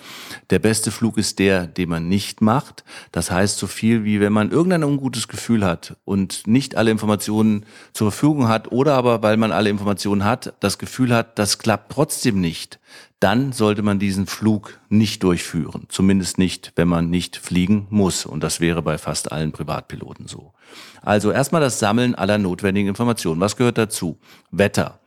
Der 0.51 0.59
beste 0.59 0.91
Flug 0.91 1.17
ist 1.17 1.39
der, 1.39 1.67
den 1.67 1.89
man 1.89 2.09
nicht 2.09 2.43
macht. 2.43 2.85
Das 3.11 3.31
heißt 3.31 3.59
so 3.59 3.67
viel 3.67 4.05
wie, 4.05 4.21
wenn 4.21 4.33
man 4.33 4.51
irgendein 4.51 4.85
ungutes 4.85 5.27
Gefühl 5.27 5.65
hat 5.65 5.97
und 6.05 6.47
nicht 6.47 6.77
alle 6.77 6.91
Informationen 6.91 7.65
zur 7.95 8.13
Verfügung 8.13 8.49
hat 8.49 8.71
oder 8.71 8.95
aber, 8.95 9.23
weil 9.23 9.39
man 9.39 9.51
alle 9.51 9.71
Informationen 9.71 10.25
hat, 10.25 10.55
das 10.61 10.79
Gefühl 10.79 11.15
hat, 11.15 11.39
das 11.39 11.59
klappt 11.59 11.93
trotzdem 11.93 12.41
nicht, 12.41 12.79
dann 13.19 13.53
sollte 13.53 13.83
man 13.83 13.99
diesen 13.99 14.27
Flug 14.27 14.79
nicht 14.91 15.23
durchführen. 15.23 15.87
Zumindest 15.89 16.37
nicht, 16.37 16.73
wenn 16.77 16.89
man 16.89 17.09
nicht 17.09 17.37
fliegen 17.37 17.87
muss. 17.89 18.27
Und 18.27 18.43
das 18.43 18.61
wäre 18.61 18.83
bei 18.83 18.99
fast 18.99 19.33
allen 19.33 19.53
Privatpiloten 19.53 20.29
so. 20.29 20.53
Also 21.01 21.31
erstmal 21.31 21.63
das 21.63 21.79
Sammeln 21.79 22.15
aller 22.15 22.37
notwendigen 22.37 22.89
Informationen. 22.89 23.41
Was 23.41 23.57
gehört 23.57 23.79
dazu? 23.79 24.19
Wetter. 24.51 25.01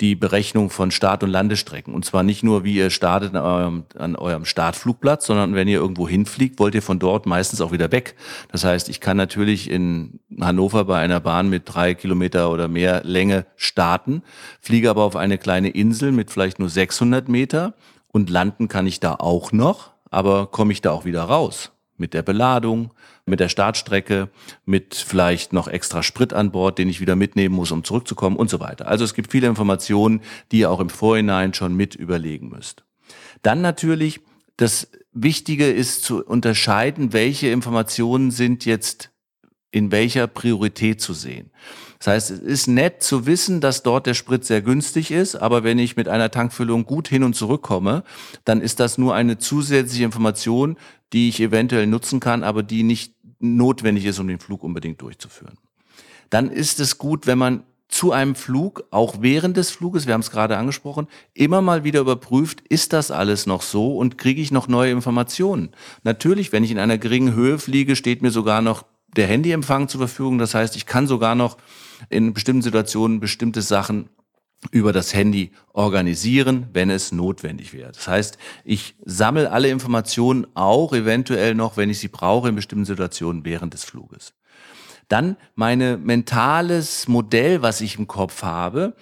Die 0.00 0.14
Berechnung 0.14 0.70
von 0.70 0.90
Start- 0.90 1.24
und 1.24 1.30
Landestrecken. 1.30 1.92
Und 1.92 2.04
zwar 2.04 2.22
nicht 2.22 2.44
nur, 2.44 2.62
wie 2.62 2.74
ihr 2.74 2.90
startet 2.90 3.34
an 3.34 3.42
eurem, 3.42 3.84
an 3.98 4.14
eurem 4.14 4.44
Startflugplatz, 4.44 5.26
sondern 5.26 5.54
wenn 5.54 5.66
ihr 5.66 5.78
irgendwo 5.78 6.08
hinfliegt, 6.08 6.60
wollt 6.60 6.74
ihr 6.74 6.82
von 6.82 6.98
dort 6.98 7.26
meistens 7.26 7.60
auch 7.60 7.72
wieder 7.72 7.90
weg. 7.90 8.14
Das 8.52 8.64
heißt, 8.64 8.88
ich 8.88 9.00
kann 9.00 9.16
natürlich 9.16 9.68
in 9.68 10.20
Hannover 10.40 10.84
bei 10.84 10.98
einer 10.98 11.20
Bahn 11.20 11.48
mit 11.48 11.62
drei 11.66 11.94
Kilometer 11.94 12.50
oder 12.50 12.68
mehr 12.68 13.02
Länge 13.04 13.46
starten, 13.56 14.22
fliege 14.60 14.90
aber 14.90 15.02
auf 15.02 15.16
eine 15.16 15.38
kleine 15.38 15.70
Insel 15.70 16.12
mit 16.12 16.30
vielleicht 16.30 16.60
nur 16.60 16.68
600 16.68 17.28
Meter 17.28 17.74
und 18.08 18.30
landen 18.30 18.68
kann 18.68 18.86
ich 18.86 19.00
da 19.00 19.14
auch 19.14 19.50
noch, 19.50 19.90
aber 20.10 20.46
komme 20.46 20.72
ich 20.72 20.80
da 20.80 20.92
auch 20.92 21.04
wieder 21.04 21.24
raus 21.24 21.72
mit 21.98 22.14
der 22.14 22.22
Beladung, 22.22 22.92
mit 23.26 23.40
der 23.40 23.48
Startstrecke, 23.48 24.28
mit 24.64 24.94
vielleicht 24.94 25.52
noch 25.52 25.68
extra 25.68 26.02
Sprit 26.02 26.32
an 26.32 26.50
Bord, 26.50 26.78
den 26.78 26.88
ich 26.88 27.00
wieder 27.00 27.16
mitnehmen 27.16 27.54
muss, 27.54 27.70
um 27.70 27.84
zurückzukommen 27.84 28.36
und 28.36 28.50
so 28.50 28.60
weiter. 28.60 28.88
Also 28.88 29.04
es 29.04 29.14
gibt 29.14 29.30
viele 29.30 29.48
Informationen, 29.48 30.20
die 30.52 30.60
ihr 30.60 30.70
auch 30.70 30.80
im 30.80 30.90
Vorhinein 30.90 31.54
schon 31.54 31.74
mit 31.74 31.94
überlegen 31.94 32.48
müsst. 32.48 32.84
Dann 33.42 33.60
natürlich, 33.60 34.20
das 34.56 34.90
Wichtige 35.12 35.70
ist 35.70 36.04
zu 36.04 36.24
unterscheiden, 36.24 37.12
welche 37.12 37.48
Informationen 37.48 38.30
sind 38.30 38.64
jetzt 38.64 39.10
in 39.70 39.92
welcher 39.92 40.26
Priorität 40.26 41.00
zu 41.00 41.12
sehen. 41.12 41.50
Das 41.98 42.06
heißt, 42.06 42.30
es 42.30 42.38
ist 42.38 42.68
nett 42.68 43.02
zu 43.02 43.26
wissen, 43.26 43.60
dass 43.60 43.82
dort 43.82 44.06
der 44.06 44.14
Sprit 44.14 44.44
sehr 44.44 44.62
günstig 44.62 45.10
ist, 45.10 45.34
aber 45.34 45.64
wenn 45.64 45.78
ich 45.78 45.96
mit 45.96 46.08
einer 46.08 46.30
Tankfüllung 46.30 46.84
gut 46.84 47.08
hin 47.08 47.24
und 47.24 47.34
zurück 47.34 47.62
komme, 47.62 48.04
dann 48.44 48.60
ist 48.60 48.78
das 48.78 48.98
nur 48.98 49.14
eine 49.14 49.38
zusätzliche 49.38 50.04
Information, 50.04 50.76
die 51.12 51.28
ich 51.28 51.40
eventuell 51.40 51.86
nutzen 51.86 52.20
kann, 52.20 52.42
aber 52.42 52.62
die 52.62 52.82
nicht 52.82 53.14
notwendig 53.40 54.04
ist, 54.04 54.18
um 54.18 54.28
den 54.28 54.40
Flug 54.40 54.62
unbedingt 54.64 55.00
durchzuführen. 55.00 55.58
Dann 56.30 56.50
ist 56.50 56.80
es 56.80 56.98
gut, 56.98 57.26
wenn 57.26 57.38
man 57.38 57.62
zu 57.88 58.12
einem 58.12 58.34
Flug, 58.34 58.84
auch 58.90 59.16
während 59.20 59.56
des 59.56 59.70
Fluges, 59.70 60.06
wir 60.06 60.12
haben 60.12 60.20
es 60.20 60.30
gerade 60.30 60.58
angesprochen, 60.58 61.08
immer 61.32 61.62
mal 61.62 61.84
wieder 61.84 62.00
überprüft, 62.00 62.60
ist 62.68 62.92
das 62.92 63.10
alles 63.10 63.46
noch 63.46 63.62
so 63.62 63.96
und 63.96 64.18
kriege 64.18 64.42
ich 64.42 64.50
noch 64.50 64.68
neue 64.68 64.92
Informationen. 64.92 65.70
Natürlich, 66.02 66.52
wenn 66.52 66.64
ich 66.64 66.70
in 66.70 66.78
einer 66.78 66.98
geringen 66.98 67.34
Höhe 67.34 67.58
fliege, 67.58 67.96
steht 67.96 68.20
mir 68.20 68.30
sogar 68.30 68.60
noch 68.60 68.84
der 69.16 69.26
Handyempfang 69.26 69.88
zur 69.88 70.00
Verfügung. 70.00 70.38
Das 70.38 70.54
heißt, 70.54 70.76
ich 70.76 70.84
kann 70.84 71.06
sogar 71.06 71.34
noch 71.34 71.56
in 72.10 72.34
bestimmten 72.34 72.62
Situationen 72.62 73.20
bestimmte 73.20 73.62
Sachen 73.62 74.10
über 74.70 74.92
das 74.92 75.14
Handy 75.14 75.52
organisieren, 75.72 76.66
wenn 76.72 76.90
es 76.90 77.12
notwendig 77.12 77.72
wäre. 77.72 77.92
Das 77.92 78.08
heißt, 78.08 78.38
ich 78.64 78.96
sammle 79.04 79.50
alle 79.52 79.68
Informationen 79.68 80.46
auch 80.54 80.92
eventuell 80.92 81.54
noch, 81.54 81.76
wenn 81.76 81.90
ich 81.90 82.00
sie 82.00 82.08
brauche, 82.08 82.48
in 82.48 82.56
bestimmten 82.56 82.84
Situationen 82.84 83.44
während 83.44 83.74
des 83.74 83.84
Fluges. 83.84 84.34
Dann 85.08 85.36
meine 85.54 85.96
mentales 85.96 87.08
Modell, 87.08 87.62
was 87.62 87.80
ich 87.80 87.98
im 87.98 88.06
Kopf 88.06 88.42
habe, 88.42 88.94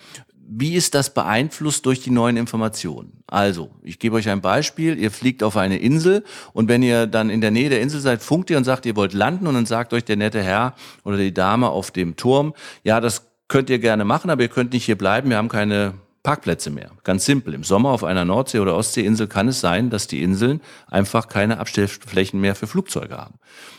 wie 0.49 0.75
ist 0.75 0.95
das 0.95 1.12
beeinflusst 1.12 1.85
durch 1.87 2.01
die 2.01 2.11
neuen 2.11 2.37
Informationen? 2.37 3.25
Also, 3.27 3.71
ich 3.83 3.99
gebe 3.99 4.14
euch 4.14 4.29
ein 4.29 4.40
Beispiel. 4.40 4.97
Ihr 4.97 5.11
fliegt 5.11 5.42
auf 5.42 5.57
eine 5.57 5.79
Insel 5.79 6.23
und 6.53 6.69
wenn 6.69 6.83
ihr 6.85 7.09
dann 7.09 7.31
in 7.31 7.40
der 7.40 7.51
Nähe 7.51 7.69
der 7.69 7.81
Insel 7.81 8.01
seid, 8.01 8.23
funkt 8.23 8.51
ihr 8.51 8.57
und 8.57 8.62
sagt, 8.62 8.87
ihr 8.87 8.95
wollt 8.95 9.12
landen 9.12 9.49
und 9.49 9.55
dann 9.55 9.66
sagt 9.66 9.92
euch 9.92 10.05
der 10.05 10.16
nette 10.16 10.40
Herr 10.40 10.75
oder 11.03 11.16
die 11.16 11.35
Dame 11.35 11.69
auf 11.69 11.90
dem 11.90 12.14
Turm, 12.14 12.55
ja, 12.85 13.01
das 13.01 13.26
könnt 13.49 13.71
ihr 13.71 13.79
gerne 13.79 14.05
machen, 14.05 14.31
aber 14.31 14.43
ihr 14.43 14.49
könnt 14.49 14.73
nicht 14.73 14.85
hier 14.85 14.99
bleiben, 14.99 15.31
wir 15.31 15.37
haben 15.37 15.49
keine 15.49 15.95
Parkplätze 16.27 16.71
mehr. 16.71 16.91
Ganz 17.05 17.25
simpel. 17.25 17.55
Im 17.55 17.63
Sommer 17.63 17.91
auf 17.91 18.03
einer 18.03 18.25
Nordsee- 18.25 18.59
oder 18.59 18.75
Ostseeinsel 18.75 19.29
kann 19.29 19.47
es 19.47 19.61
sein, 19.61 19.91
dass 19.91 20.09
die 20.09 20.25
Inseln 20.25 20.61
einfach 20.89 21.29
keine 21.29 21.61
Abstellflächen 21.61 22.41
mehr 22.41 22.57
für 22.57 22.67
Flugzeuge 22.67 23.17
haben. 23.17 23.35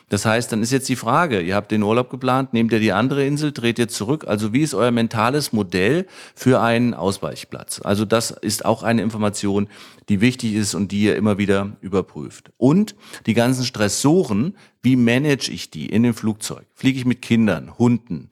Das 0.08 0.26
heißt, 0.26 0.50
dann 0.54 0.64
ist 0.64 0.72
jetzt 0.72 0.88
die 0.88 0.96
Frage, 0.96 1.42
ihr 1.42 1.56
habt 1.56 1.72
den 1.72 1.84
Urlaub 1.84 2.10
geplant, 2.10 2.54
nehmt 2.54 2.72
ihr 2.72 2.80
die 2.80 2.94
andere 2.94 3.26
Insel, 3.26 3.52
dreht 3.52 3.78
ihr 3.80 3.90
zurück. 3.90 4.24
Also 4.26 4.54
wie 4.54 4.62
ist 4.62 4.74
euer 4.74 4.92
mentales 4.92 5.52
Modell 5.52 6.08
für 6.36 6.62
einen 6.62 6.94
Ausweichplatz? 6.94 7.82
Also 7.84 8.06
das 8.06 8.32
ist 8.32 8.64
auch 8.64 8.82
eine 8.82 9.02
Information, 9.02 9.68
die 10.08 10.22
wichtig 10.22 10.54
ist 10.54 10.74
und 10.74 10.94
die 10.94 11.02
ihr 11.02 11.18
immer 11.18 11.38
wieder 11.38 11.76
überprüft. 11.82 12.52
Und 12.56 12.96
die 13.26 13.34
ganzen 13.34 13.66
Stressoren, 13.66 14.56
wie 14.82 14.96
manage 14.96 15.52
ich 15.52 15.70
die 15.70 15.88
in 15.88 16.04
dem 16.04 16.14
Flugzeug? 16.14 16.66
Fliege 16.76 16.98
ich 16.98 17.06
mit 17.06 17.22
Kindern, 17.22 17.78
Hunden? 17.78 18.30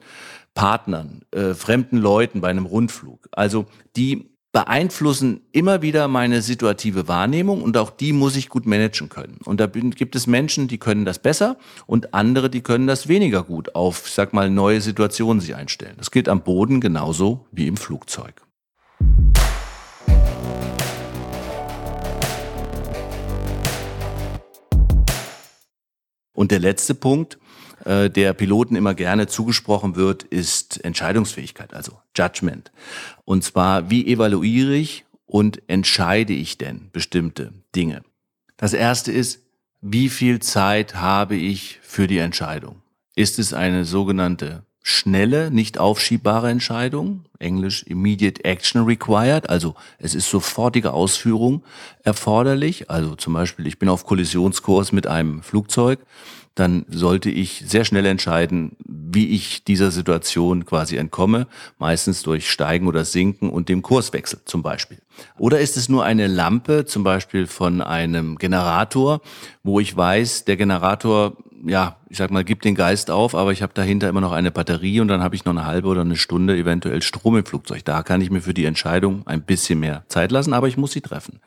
Partnern, 0.55 1.21
äh, 1.31 1.53
fremden 1.53 1.97
Leuten 1.97 2.41
bei 2.41 2.47
einem 2.47 2.65
Rundflug. 2.65 3.27
Also 3.31 3.65
die 3.95 4.31
beeinflussen 4.53 5.41
immer 5.51 5.81
wieder 5.81 6.07
meine 6.07 6.41
situative 6.41 7.09
Wahrnehmung 7.09 7.61
und 7.61 7.75
auch 7.75 7.89
die 7.89 8.13
muss 8.13 8.37
ich 8.37 8.47
gut 8.47 8.65
managen 8.65 9.09
können. 9.09 9.39
Und 9.43 9.59
da 9.59 9.67
gibt 9.67 10.15
es 10.15 10.27
Menschen, 10.27 10.69
die 10.69 10.77
können 10.77 11.03
das 11.03 11.19
besser 11.19 11.57
und 11.85 12.13
andere, 12.13 12.49
die 12.49 12.61
können 12.61 12.87
das 12.87 13.09
weniger 13.09 13.43
gut 13.43 13.75
auf, 13.75 14.09
sag 14.09 14.31
mal, 14.31 14.49
neue 14.49 14.79
Situationen 14.79 15.41
sich 15.41 15.55
einstellen. 15.55 15.95
Das 15.97 16.09
gilt 16.09 16.29
am 16.29 16.41
Boden 16.41 16.79
genauso 16.79 17.45
wie 17.51 17.67
im 17.67 17.75
Flugzeug. 17.75 18.41
Und 26.33 26.51
der 26.51 26.59
letzte 26.59 26.95
Punkt, 26.95 27.39
äh, 27.83 28.09
der 28.09 28.33
Piloten 28.33 28.75
immer 28.75 28.93
gerne 28.93 29.27
zugesprochen 29.27 29.95
wird, 29.95 30.23
ist 30.23 30.83
Entscheidungsfähigkeit, 30.83 31.73
also 31.73 31.99
Judgment. 32.15 32.71
Und 33.25 33.43
zwar, 33.43 33.89
wie 33.89 34.07
evaluiere 34.07 34.75
ich 34.75 35.05
und 35.25 35.61
entscheide 35.67 36.33
ich 36.33 36.57
denn 36.57 36.89
bestimmte 36.93 37.53
Dinge? 37.75 38.03
Das 38.57 38.73
erste 38.73 39.11
ist, 39.11 39.41
wie 39.81 40.09
viel 40.09 40.39
Zeit 40.39 40.95
habe 40.95 41.35
ich 41.35 41.79
für 41.81 42.07
die 42.07 42.19
Entscheidung? 42.19 42.81
Ist 43.15 43.39
es 43.39 43.53
eine 43.53 43.85
sogenannte 43.85 44.63
schnelle, 44.88 45.49
nicht 45.49 45.79
aufschiebbare 45.79 46.49
Entscheidung, 46.51 47.25
englisch 47.39 47.81
immediate 47.83 48.45
action 48.45 48.83
required, 48.83 49.49
also 49.49 49.73
es 49.97 50.13
ist 50.13 50.29
sofortige 50.29 50.93
Ausführung 50.93 51.63
erforderlich, 52.03 52.89
also 52.91 53.15
zum 53.15 53.33
Beispiel 53.33 53.65
ich 53.65 53.79
bin 53.79 53.89
auf 53.89 54.05
Kollisionskurs 54.05 54.91
mit 54.91 55.07
einem 55.07 55.41
Flugzeug 55.41 55.99
dann 56.55 56.85
sollte 56.89 57.29
ich 57.29 57.63
sehr 57.67 57.83
schnell 57.83 58.05
entscheiden, 58.05 58.77
wie 58.85 59.29
ich 59.29 59.65
dieser 59.65 59.91
Situation 59.91 60.65
quasi 60.65 60.95
entkomme, 60.95 61.47
meistens 61.77 62.23
durch 62.23 62.49
Steigen 62.49 62.87
oder 62.87 63.03
Sinken 63.03 63.49
und 63.49 63.67
dem 63.67 63.81
Kurswechsel 63.81 64.39
zum 64.45 64.63
Beispiel. 64.63 64.97
Oder 65.37 65.59
ist 65.59 65.75
es 65.75 65.89
nur 65.89 66.05
eine 66.05 66.27
Lampe, 66.27 66.85
zum 66.85 67.03
Beispiel 67.03 67.45
von 67.47 67.81
einem 67.81 68.37
Generator, 68.37 69.21
wo 69.63 69.81
ich 69.81 69.95
weiß, 69.95 70.45
der 70.45 70.55
Generator 70.55 71.37
ja, 71.65 71.97
ich 72.10 72.17
sag 72.17 72.32
mal, 72.32 72.43
gibt 72.43 72.63
den 72.63 72.75
Geist 72.75 73.10
auf, 73.10 73.34
aber 73.34 73.51
ich 73.51 73.62
habe 73.62 73.73
dahinter 73.73 74.08
immer 74.08 74.21
noch 74.21 74.32
eine 74.32 74.51
Batterie 74.51 74.99
und 74.99 75.08
dann 75.08 75.23
habe 75.23 75.36
ich 75.36 75.45
noch 75.45 75.54
eine 75.54 75.65
halbe 75.65 75.88
oder 75.88 76.01
eine 76.01 76.15
Stunde 76.15 76.56
eventuell 76.56 77.01
Strom 77.01 77.38
im 77.38 77.45
Flugzeug. 77.45 77.84
Da 77.84 78.04
kann 78.04 78.21
ich 78.21 78.30
mir 78.30 78.41
für 78.41 78.54
die 78.54 78.65
Entscheidung 78.65 79.25
ein 79.25 79.41
bisschen 79.41 79.80
mehr 79.80 80.04
Zeit 80.08 80.32
lassen, 80.32 80.54
aber 80.54 80.67
ich 80.67 80.78
muss 80.78 80.91
sie 80.91 81.01
treffen. 81.01 81.39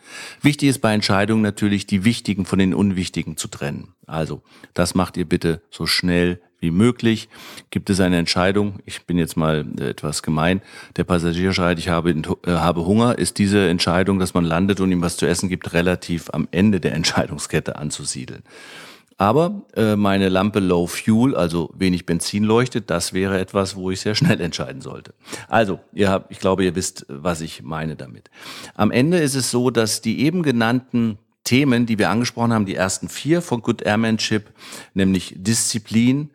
Wichtig 0.43 0.69
ist 0.69 0.81
bei 0.81 0.93
Entscheidungen 0.93 1.43
natürlich, 1.43 1.87
die 1.87 2.05
wichtigen 2.05 2.45
von 2.45 2.59
den 2.59 2.75
unwichtigen 2.75 3.37
zu 3.37 3.49
trennen. 3.49 3.95
Also, 4.07 4.43
das 4.75 4.95
macht 4.95 5.17
ihr 5.17 5.29
bitte 5.29 5.63
so 5.71 5.87
schnell 5.87 6.41
wie 6.61 6.71
möglich. 6.71 7.29
Gibt 7.71 7.89
es 7.89 8.01
eine 8.01 8.17
Entscheidung, 8.17 8.81
ich 8.85 9.07
bin 9.07 9.19
jetzt 9.19 9.37
mal 9.37 9.65
etwas 9.81 10.23
gemein, 10.23 10.61
der 10.97 11.05
Passagier 11.05 11.53
schreit, 11.53 11.79
ich 11.79 11.89
habe, 11.89 12.11
äh, 12.11 12.51
habe 12.51 12.85
Hunger, 12.85 13.17
ist 13.19 13.39
diese 13.39 13.69
Entscheidung, 13.69 14.19
dass 14.19 14.35
man 14.35 14.45
landet 14.45 14.81
und 14.81 14.91
ihm 14.91 15.03
was 15.03 15.17
zu 15.17 15.27
essen 15.27 15.49
gibt, 15.49 15.73
relativ 15.73 16.31
am 16.33 16.49
Ende 16.51 16.81
der 16.81 16.93
Entscheidungskette 16.95 17.77
anzusiedeln. 17.77 18.43
Aber 19.19 19.63
äh, 19.75 19.97
meine 19.97 20.29
Lampe 20.29 20.61
Low 20.61 20.87
Fuel, 20.87 21.35
also 21.35 21.71
wenig 21.77 22.07
Benzin 22.07 22.45
leuchtet, 22.45 22.89
das 22.89 23.13
wäre 23.13 23.41
etwas, 23.41 23.75
wo 23.75 23.91
ich 23.91 24.01
sehr 24.01 24.15
schnell 24.15 24.41
entscheiden 24.41 24.81
sollte. 24.81 25.13
Also, 25.49 25.81
ihr 25.93 26.09
habt, 26.09 26.31
ich 26.31 26.39
glaube, 26.39 26.65
ihr 26.65 26.77
wisst, 26.77 27.05
was 27.09 27.41
ich 27.41 27.63
meine 27.63 27.97
damit. 27.97 28.31
Am 28.75 28.93
Ende 28.93 29.19
ist 29.19 29.35
es 29.35 29.51
so, 29.51 29.71
dass 29.71 30.01
die 30.01 30.21
eben 30.21 30.45
genannten 30.45 31.19
Themen, 31.43 31.85
die 31.85 31.99
wir 31.99 32.11
angesprochen 32.11 32.53
haben, 32.53 32.67
die 32.67 32.77
ersten 32.77 33.09
vier 33.09 33.43
von 33.43 33.61
Good 33.61 33.83
Airmanship, 33.83 34.53
nämlich 34.95 35.35
Disziplin, 35.37 36.31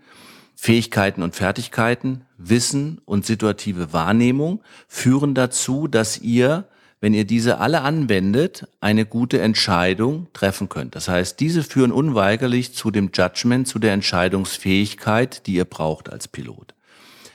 Fähigkeiten 0.54 1.24
und 1.24 1.36
Fertigkeiten, 1.36 2.26
Wissen 2.38 3.00
und 3.06 3.26
situative 3.26 3.94
Wahrnehmung, 3.94 4.62
führen 4.90 5.36
dazu, 5.36 5.88
dass 5.88 6.20
ihr 6.20 6.68
wenn 7.04 7.14
ihr 7.14 7.26
diese 7.26 7.58
alle 7.58 7.82
anwendet, 7.82 8.66
eine 8.80 9.06
gute 9.06 9.42
Entscheidung 9.42 10.28
treffen 10.32 10.70
könnt. 10.70 10.96
Das 10.96 11.10
heißt, 11.10 11.38
diese 11.38 11.62
führen 11.62 11.92
unweigerlich 11.92 12.74
zu 12.74 12.92
dem 12.92 13.10
Judgment, 13.14 13.68
zu 13.68 13.78
der 13.78 13.92
Entscheidungsfähigkeit, 13.92 15.46
die 15.46 15.56
ihr 15.56 15.66
braucht 15.66 16.10
als 16.10 16.30
Pilot. 16.30 16.74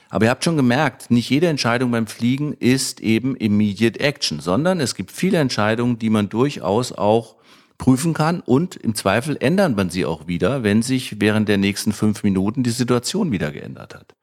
Aber 0.09 0.25
ihr 0.25 0.31
habt 0.31 0.43
schon 0.43 0.57
gemerkt, 0.57 1.11
nicht 1.11 1.29
jede 1.29 1.45
Entscheidung 1.49 1.91
beim 1.91 2.07
Fliegen 2.07 2.53
ist 2.53 2.99
eben 2.99 3.35
immediate 3.35 3.99
action, 3.99 4.39
sondern 4.39 4.79
es 4.79 4.95
gibt 4.95 5.11
viele 5.11 5.37
Entscheidungen, 5.37 5.99
die 5.99 6.09
man 6.09 6.29
durchaus 6.29 6.91
auch 6.91 7.35
prüfen 7.77 8.15
kann 8.15 8.39
und 8.39 8.75
im 8.75 8.95
Zweifel 8.95 9.37
ändert 9.39 9.77
man 9.77 9.91
sie 9.91 10.03
auch 10.03 10.25
wieder, 10.25 10.63
wenn 10.63 10.81
sich 10.81 11.21
während 11.21 11.47
der 11.47 11.59
nächsten 11.59 11.93
fünf 11.93 12.23
Minuten 12.23 12.63
die 12.63 12.71
Situation 12.71 13.31
wieder 13.31 13.51
geändert 13.51 13.93
hat. 13.93 14.15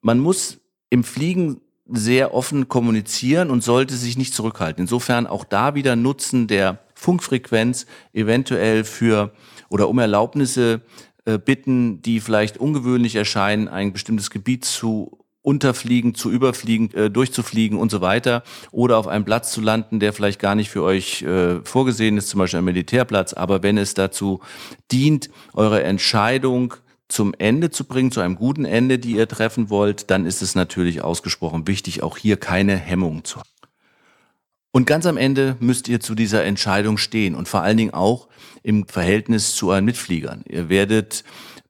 Man 0.00 0.18
muss 0.18 0.58
im 0.90 1.04
Fliegen 1.04 1.60
sehr 1.88 2.34
offen 2.34 2.68
kommunizieren 2.68 3.50
und 3.50 3.62
sollte 3.62 3.96
sich 3.96 4.18
nicht 4.18 4.34
zurückhalten. 4.34 4.82
Insofern 4.82 5.26
auch 5.26 5.44
da 5.44 5.74
wieder 5.74 5.96
Nutzen 5.96 6.46
der 6.46 6.80
Funkfrequenz 6.94 7.86
eventuell 8.12 8.84
für 8.84 9.32
oder 9.68 9.88
um 9.88 9.98
Erlaubnisse 9.98 10.82
äh, 11.24 11.38
bitten, 11.38 12.02
die 12.02 12.20
vielleicht 12.20 12.58
ungewöhnlich 12.58 13.16
erscheinen, 13.16 13.68
ein 13.68 13.92
bestimmtes 13.92 14.30
Gebiet 14.30 14.64
zu 14.64 15.18
unterfliegen, 15.42 16.16
zu 16.16 16.30
überfliegen, 16.30 16.92
äh, 16.94 17.08
durchzufliegen 17.08 17.78
und 17.78 17.90
so 17.90 18.00
weiter 18.00 18.42
oder 18.72 18.98
auf 18.98 19.06
einem 19.06 19.24
Platz 19.24 19.52
zu 19.52 19.60
landen, 19.60 20.00
der 20.00 20.12
vielleicht 20.12 20.40
gar 20.40 20.56
nicht 20.56 20.70
für 20.70 20.82
euch 20.82 21.22
äh, 21.22 21.60
vorgesehen 21.62 22.16
ist, 22.16 22.28
zum 22.28 22.38
Beispiel 22.38 22.58
ein 22.58 22.64
Militärplatz. 22.64 23.32
Aber 23.32 23.62
wenn 23.62 23.78
es 23.78 23.94
dazu 23.94 24.40
dient, 24.90 25.30
eure 25.52 25.84
Entscheidung 25.84 26.74
zum 27.08 27.34
Ende 27.38 27.70
zu 27.70 27.84
bringen, 27.84 28.10
zu 28.10 28.20
einem 28.20 28.36
guten 28.36 28.64
Ende, 28.64 28.98
die 28.98 29.12
ihr 29.12 29.28
treffen 29.28 29.70
wollt, 29.70 30.10
dann 30.10 30.26
ist 30.26 30.42
es 30.42 30.54
natürlich 30.54 31.02
ausgesprochen 31.02 31.66
wichtig, 31.66 32.02
auch 32.02 32.16
hier 32.16 32.36
keine 32.36 32.76
Hemmung 32.76 33.24
zu 33.24 33.38
haben. 33.38 33.48
Und 34.72 34.86
ganz 34.86 35.06
am 35.06 35.16
Ende 35.16 35.56
müsst 35.60 35.88
ihr 35.88 36.00
zu 36.00 36.14
dieser 36.14 36.44
Entscheidung 36.44 36.98
stehen 36.98 37.34
und 37.34 37.48
vor 37.48 37.62
allen 37.62 37.78
Dingen 37.78 37.94
auch 37.94 38.28
im 38.62 38.86
Verhältnis 38.86 39.54
zu 39.54 39.70
euren 39.70 39.86
Mitfliegern. 39.86 40.44
Ihr 40.46 40.68
werdet 40.68 41.24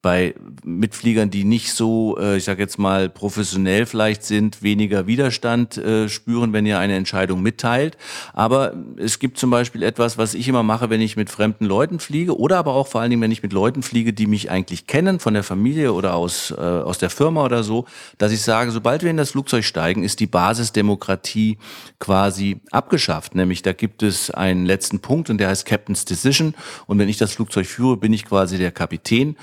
bei 0.07 0.37
Mitfliegern, 0.63 1.31
die 1.31 1.43
nicht 1.43 1.73
so, 1.73 2.17
äh, 2.17 2.37
ich 2.37 2.45
sage 2.45 2.63
jetzt 2.63 2.79
mal, 2.79 3.09
professionell 3.09 3.87
vielleicht 3.87 4.23
sind, 4.23 4.63
weniger 4.63 5.09
Widerstand 5.09 5.79
äh, 5.79 6.09
spüren, 6.09 6.53
wenn 6.53 6.65
ihr 6.65 6.79
eine 6.79 6.95
Entscheidung 6.95 7.43
mitteilt. 7.43 7.99
Aber 8.33 8.75
es 8.99 9.19
gibt 9.19 9.37
zum 9.37 9.51
Beispiel 9.51 9.83
etwas, 9.83 10.17
was 10.17 10.35
ich 10.35 10.47
immer 10.47 10.63
mache, 10.63 10.91
wenn 10.91 11.01
ich 11.01 11.17
mit 11.17 11.29
fremden 11.29 11.65
Leuten 11.65 11.99
fliege 11.99 12.39
oder 12.39 12.57
aber 12.59 12.75
auch 12.75 12.87
vor 12.87 13.01
allen 13.01 13.11
Dingen, 13.11 13.21
wenn 13.21 13.33
ich 13.33 13.43
mit 13.43 13.53
Leuten 13.53 13.83
fliege, 13.83 14.13
die 14.13 14.29
mich 14.29 14.49
eigentlich 14.49 14.87
kennen, 14.87 15.19
von 15.19 15.35
der 15.35 15.43
Familie 15.43 15.93
oder 15.93 16.15
aus, 16.15 16.53
äh, 16.53 16.61
aus 16.61 16.99
der 16.99 17.11
Firma 17.11 17.45
oder 17.45 17.65
so, 17.65 17.85
dass 18.17 18.31
ich 18.31 18.43
sage, 18.43 18.71
sobald 18.71 19.03
wir 19.03 19.11
in 19.11 19.17
das 19.17 19.33
Flugzeug 19.33 19.65
steigen, 19.65 20.05
ist 20.05 20.21
die 20.21 20.29
Basisdemokratie 20.29 21.59
quasi 21.99 22.61
abgeschafft. 22.71 23.35
Nämlich 23.35 23.63
da 23.63 23.73
gibt 23.73 24.05
es 24.05 24.31
einen 24.31 24.67
letzten 24.67 25.01
Punkt 25.01 25.31
und 25.31 25.39
der 25.39 25.49
heißt 25.49 25.67
Captain's 25.67 26.05
Decision. 26.05 26.55
Und 26.87 27.01
wenn 27.01 27.09
ich 27.09 27.19
das 27.19 27.33
Flugzeug 27.33 27.67
führe, 27.67 27.97
bin 27.97 28.13
ich 28.13 28.25
quasi 28.25 28.57
der 28.57 28.71
Kapitän 28.71 29.35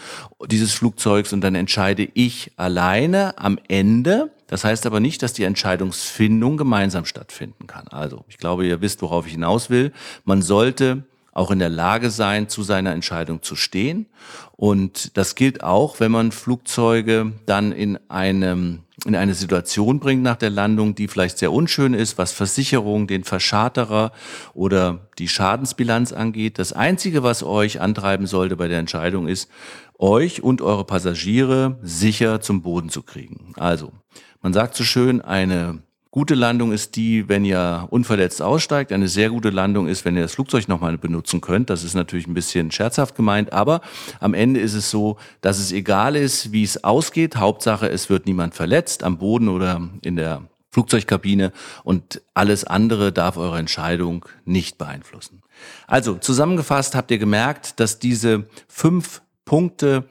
dieses 0.53 0.73
Flugzeugs 0.73 1.33
und 1.33 1.41
dann 1.41 1.55
entscheide 1.55 2.07
ich 2.13 2.51
alleine 2.57 3.37
am 3.39 3.57
Ende. 3.67 4.29
Das 4.45 4.63
heißt 4.63 4.85
aber 4.85 4.99
nicht, 4.99 5.23
dass 5.23 5.33
die 5.33 5.45
Entscheidungsfindung 5.45 6.57
gemeinsam 6.57 7.05
stattfinden 7.05 7.65
kann. 7.65 7.87
Also, 7.87 8.23
ich 8.27 8.37
glaube, 8.37 8.67
ihr 8.67 8.79
wisst, 8.79 9.01
worauf 9.01 9.25
ich 9.25 9.33
hinaus 9.33 9.71
will. 9.71 9.91
Man 10.25 10.43
sollte 10.43 11.05
auch 11.31 11.49
in 11.49 11.57
der 11.57 11.69
Lage 11.69 12.11
sein, 12.11 12.49
zu 12.49 12.61
seiner 12.61 12.91
Entscheidung 12.91 13.41
zu 13.41 13.55
stehen. 13.55 14.05
Und 14.55 15.17
das 15.17 15.33
gilt 15.33 15.63
auch, 15.63 15.99
wenn 15.99 16.11
man 16.11 16.31
Flugzeuge 16.31 17.33
dann 17.47 17.71
in 17.71 17.97
einem 18.11 18.81
in 19.05 19.15
eine 19.15 19.33
Situation 19.33 19.99
bringt 19.99 20.23
nach 20.23 20.37
der 20.37 20.49
Landung, 20.49 20.95
die 20.95 21.07
vielleicht 21.07 21.37
sehr 21.37 21.51
unschön 21.51 21.93
ist, 21.93 22.17
was 22.17 22.31
Versicherung, 22.31 23.07
den 23.07 23.23
Verscharterer 23.23 24.11
oder 24.53 25.09
die 25.19 25.27
Schadensbilanz 25.27 26.13
angeht. 26.13 26.57
Das 26.57 26.73
Einzige, 26.73 27.23
was 27.23 27.43
euch 27.43 27.81
antreiben 27.81 28.27
sollte 28.27 28.55
bei 28.55 28.67
der 28.67 28.79
Entscheidung 28.79 29.27
ist, 29.27 29.49
euch 29.99 30.41
und 30.41 30.61
eure 30.61 30.85
Passagiere 30.85 31.77
sicher 31.81 32.39
zum 32.41 32.61
Boden 32.61 32.89
zu 32.89 33.03
kriegen. 33.03 33.53
Also, 33.57 33.91
man 34.41 34.53
sagt 34.53 34.75
so 34.75 34.83
schön, 34.83 35.21
eine 35.21 35.83
gute 36.13 36.35
Landung 36.35 36.71
ist 36.71 36.95
die, 36.95 37.27
wenn 37.27 37.43
ihr 37.43 37.87
unverletzt 37.89 38.39
aussteigt. 38.39 38.91
Eine 38.91 39.07
sehr 39.07 39.31
gute 39.31 39.49
Landung 39.49 39.87
ist, 39.87 40.05
wenn 40.05 40.15
ihr 40.15 40.21
das 40.21 40.35
Flugzeug 40.35 40.67
nochmal 40.67 40.95
benutzen 40.99 41.41
könnt. 41.41 41.71
Das 41.71 41.83
ist 41.83 41.95
natürlich 41.95 42.27
ein 42.27 42.35
bisschen 42.35 42.69
scherzhaft 42.69 43.15
gemeint, 43.15 43.51
aber 43.51 43.81
am 44.19 44.35
Ende 44.35 44.59
ist 44.59 44.75
es 44.75 44.91
so, 44.91 45.17
dass 45.41 45.57
es 45.57 45.71
egal 45.71 46.15
ist, 46.15 46.51
wie 46.51 46.61
es 46.61 46.83
ausgeht. 46.83 47.37
Hauptsache, 47.37 47.89
es 47.89 48.11
wird 48.11 48.27
niemand 48.27 48.53
verletzt 48.53 49.03
am 49.03 49.17
Boden 49.17 49.49
oder 49.49 49.89
in 50.03 50.15
der 50.15 50.43
Flugzeugkabine 50.69 51.51
und 51.83 52.21
alles 52.35 52.63
andere 52.63 53.11
darf 53.11 53.35
eure 53.35 53.57
Entscheidung 53.57 54.23
nicht 54.45 54.77
beeinflussen. 54.77 55.41
Also 55.87 56.17
zusammengefasst 56.17 56.93
habt 56.93 57.09
ihr 57.09 57.17
gemerkt, 57.17 57.79
dass 57.79 57.97
diese 57.97 58.45
fünf 58.67 59.23
Punkte 59.45 60.07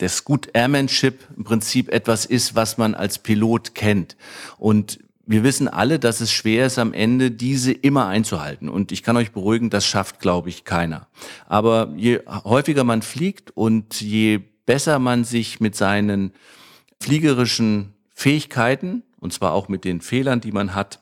des 0.00 0.24
Good 0.24 0.50
Airmanship 0.52 1.26
im 1.36 1.42
Prinzip 1.42 1.92
etwas 1.92 2.26
ist, 2.26 2.54
was 2.54 2.78
man 2.78 2.94
als 2.94 3.18
Pilot 3.18 3.74
kennt. 3.74 4.16
Und 4.56 5.00
wir 5.26 5.44
wissen 5.44 5.68
alle, 5.68 5.98
dass 5.98 6.20
es 6.20 6.32
schwer 6.32 6.66
ist, 6.66 6.78
am 6.78 6.92
Ende 6.92 7.30
diese 7.30 7.72
immer 7.72 8.06
einzuhalten. 8.06 8.68
Und 8.68 8.92
ich 8.92 9.02
kann 9.02 9.16
euch 9.16 9.32
beruhigen, 9.32 9.70
das 9.70 9.86
schafft, 9.86 10.20
glaube 10.20 10.48
ich, 10.48 10.64
keiner. 10.64 11.06
Aber 11.46 11.92
je 11.96 12.20
häufiger 12.26 12.84
man 12.84 13.02
fliegt 13.02 13.50
und 13.50 14.00
je 14.00 14.40
besser 14.66 14.98
man 14.98 15.24
sich 15.24 15.60
mit 15.60 15.76
seinen 15.76 16.32
fliegerischen 17.00 17.94
Fähigkeiten, 18.14 19.02
und 19.20 19.32
zwar 19.32 19.52
auch 19.52 19.68
mit 19.68 19.84
den 19.84 20.00
Fehlern, 20.00 20.40
die 20.40 20.52
man 20.52 20.74
hat, 20.74 21.00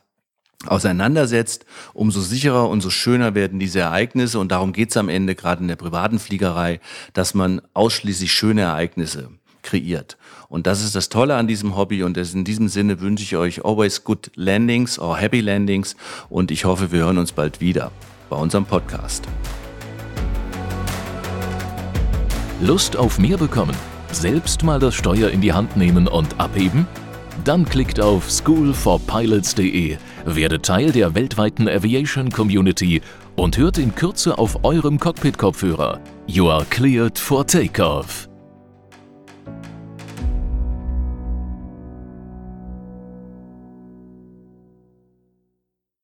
auseinandersetzt, 0.66 1.64
umso 1.94 2.20
sicherer 2.20 2.68
und 2.68 2.82
so 2.82 2.90
schöner 2.90 3.34
werden 3.34 3.58
diese 3.58 3.80
Ereignisse. 3.80 4.38
Und 4.38 4.52
darum 4.52 4.72
geht 4.72 4.90
es 4.90 4.96
am 4.96 5.08
Ende, 5.08 5.34
gerade 5.34 5.62
in 5.62 5.68
der 5.68 5.76
privaten 5.76 6.18
Fliegerei, 6.18 6.80
dass 7.14 7.32
man 7.32 7.62
ausschließlich 7.72 8.32
schöne 8.32 8.62
Ereignisse 8.62 9.30
kreiert. 9.70 10.16
Und 10.48 10.66
das 10.66 10.84
ist 10.84 10.94
das 10.94 11.08
Tolle 11.08 11.36
an 11.36 11.46
diesem 11.46 11.76
Hobby. 11.76 12.02
Und 12.02 12.16
in 12.16 12.44
diesem 12.44 12.68
Sinne 12.68 13.00
wünsche 13.00 13.22
ich 13.22 13.36
euch 13.36 13.64
always 13.64 14.04
good 14.04 14.30
landings 14.34 14.98
or 14.98 15.16
happy 15.16 15.40
landings. 15.40 15.96
Und 16.28 16.50
ich 16.50 16.64
hoffe, 16.64 16.92
wir 16.92 17.00
hören 17.00 17.18
uns 17.18 17.32
bald 17.32 17.60
wieder 17.60 17.92
bei 18.28 18.36
unserem 18.36 18.64
Podcast. 18.64 19.24
Lust 22.60 22.96
auf 22.96 23.18
mehr 23.18 23.38
bekommen? 23.38 23.76
Selbst 24.12 24.64
mal 24.64 24.80
das 24.80 24.94
Steuer 24.94 25.30
in 25.30 25.40
die 25.40 25.52
Hand 25.52 25.76
nehmen 25.76 26.08
und 26.08 26.38
abheben? 26.38 26.86
Dann 27.44 27.64
klickt 27.64 28.00
auf 28.00 28.30
schoolforpilots.de, 28.30 29.96
werdet 30.26 30.64
Teil 30.64 30.92
der 30.92 31.14
weltweiten 31.14 31.68
Aviation 31.68 32.30
Community 32.30 33.00
und 33.36 33.56
hört 33.56 33.78
in 33.78 33.94
Kürze 33.94 34.36
auf 34.36 34.62
eurem 34.62 34.98
Cockpit-Kopfhörer. 34.98 36.00
You 36.26 36.50
are 36.50 36.66
cleared 36.66 37.18
for 37.18 37.46
takeoff. 37.46 38.29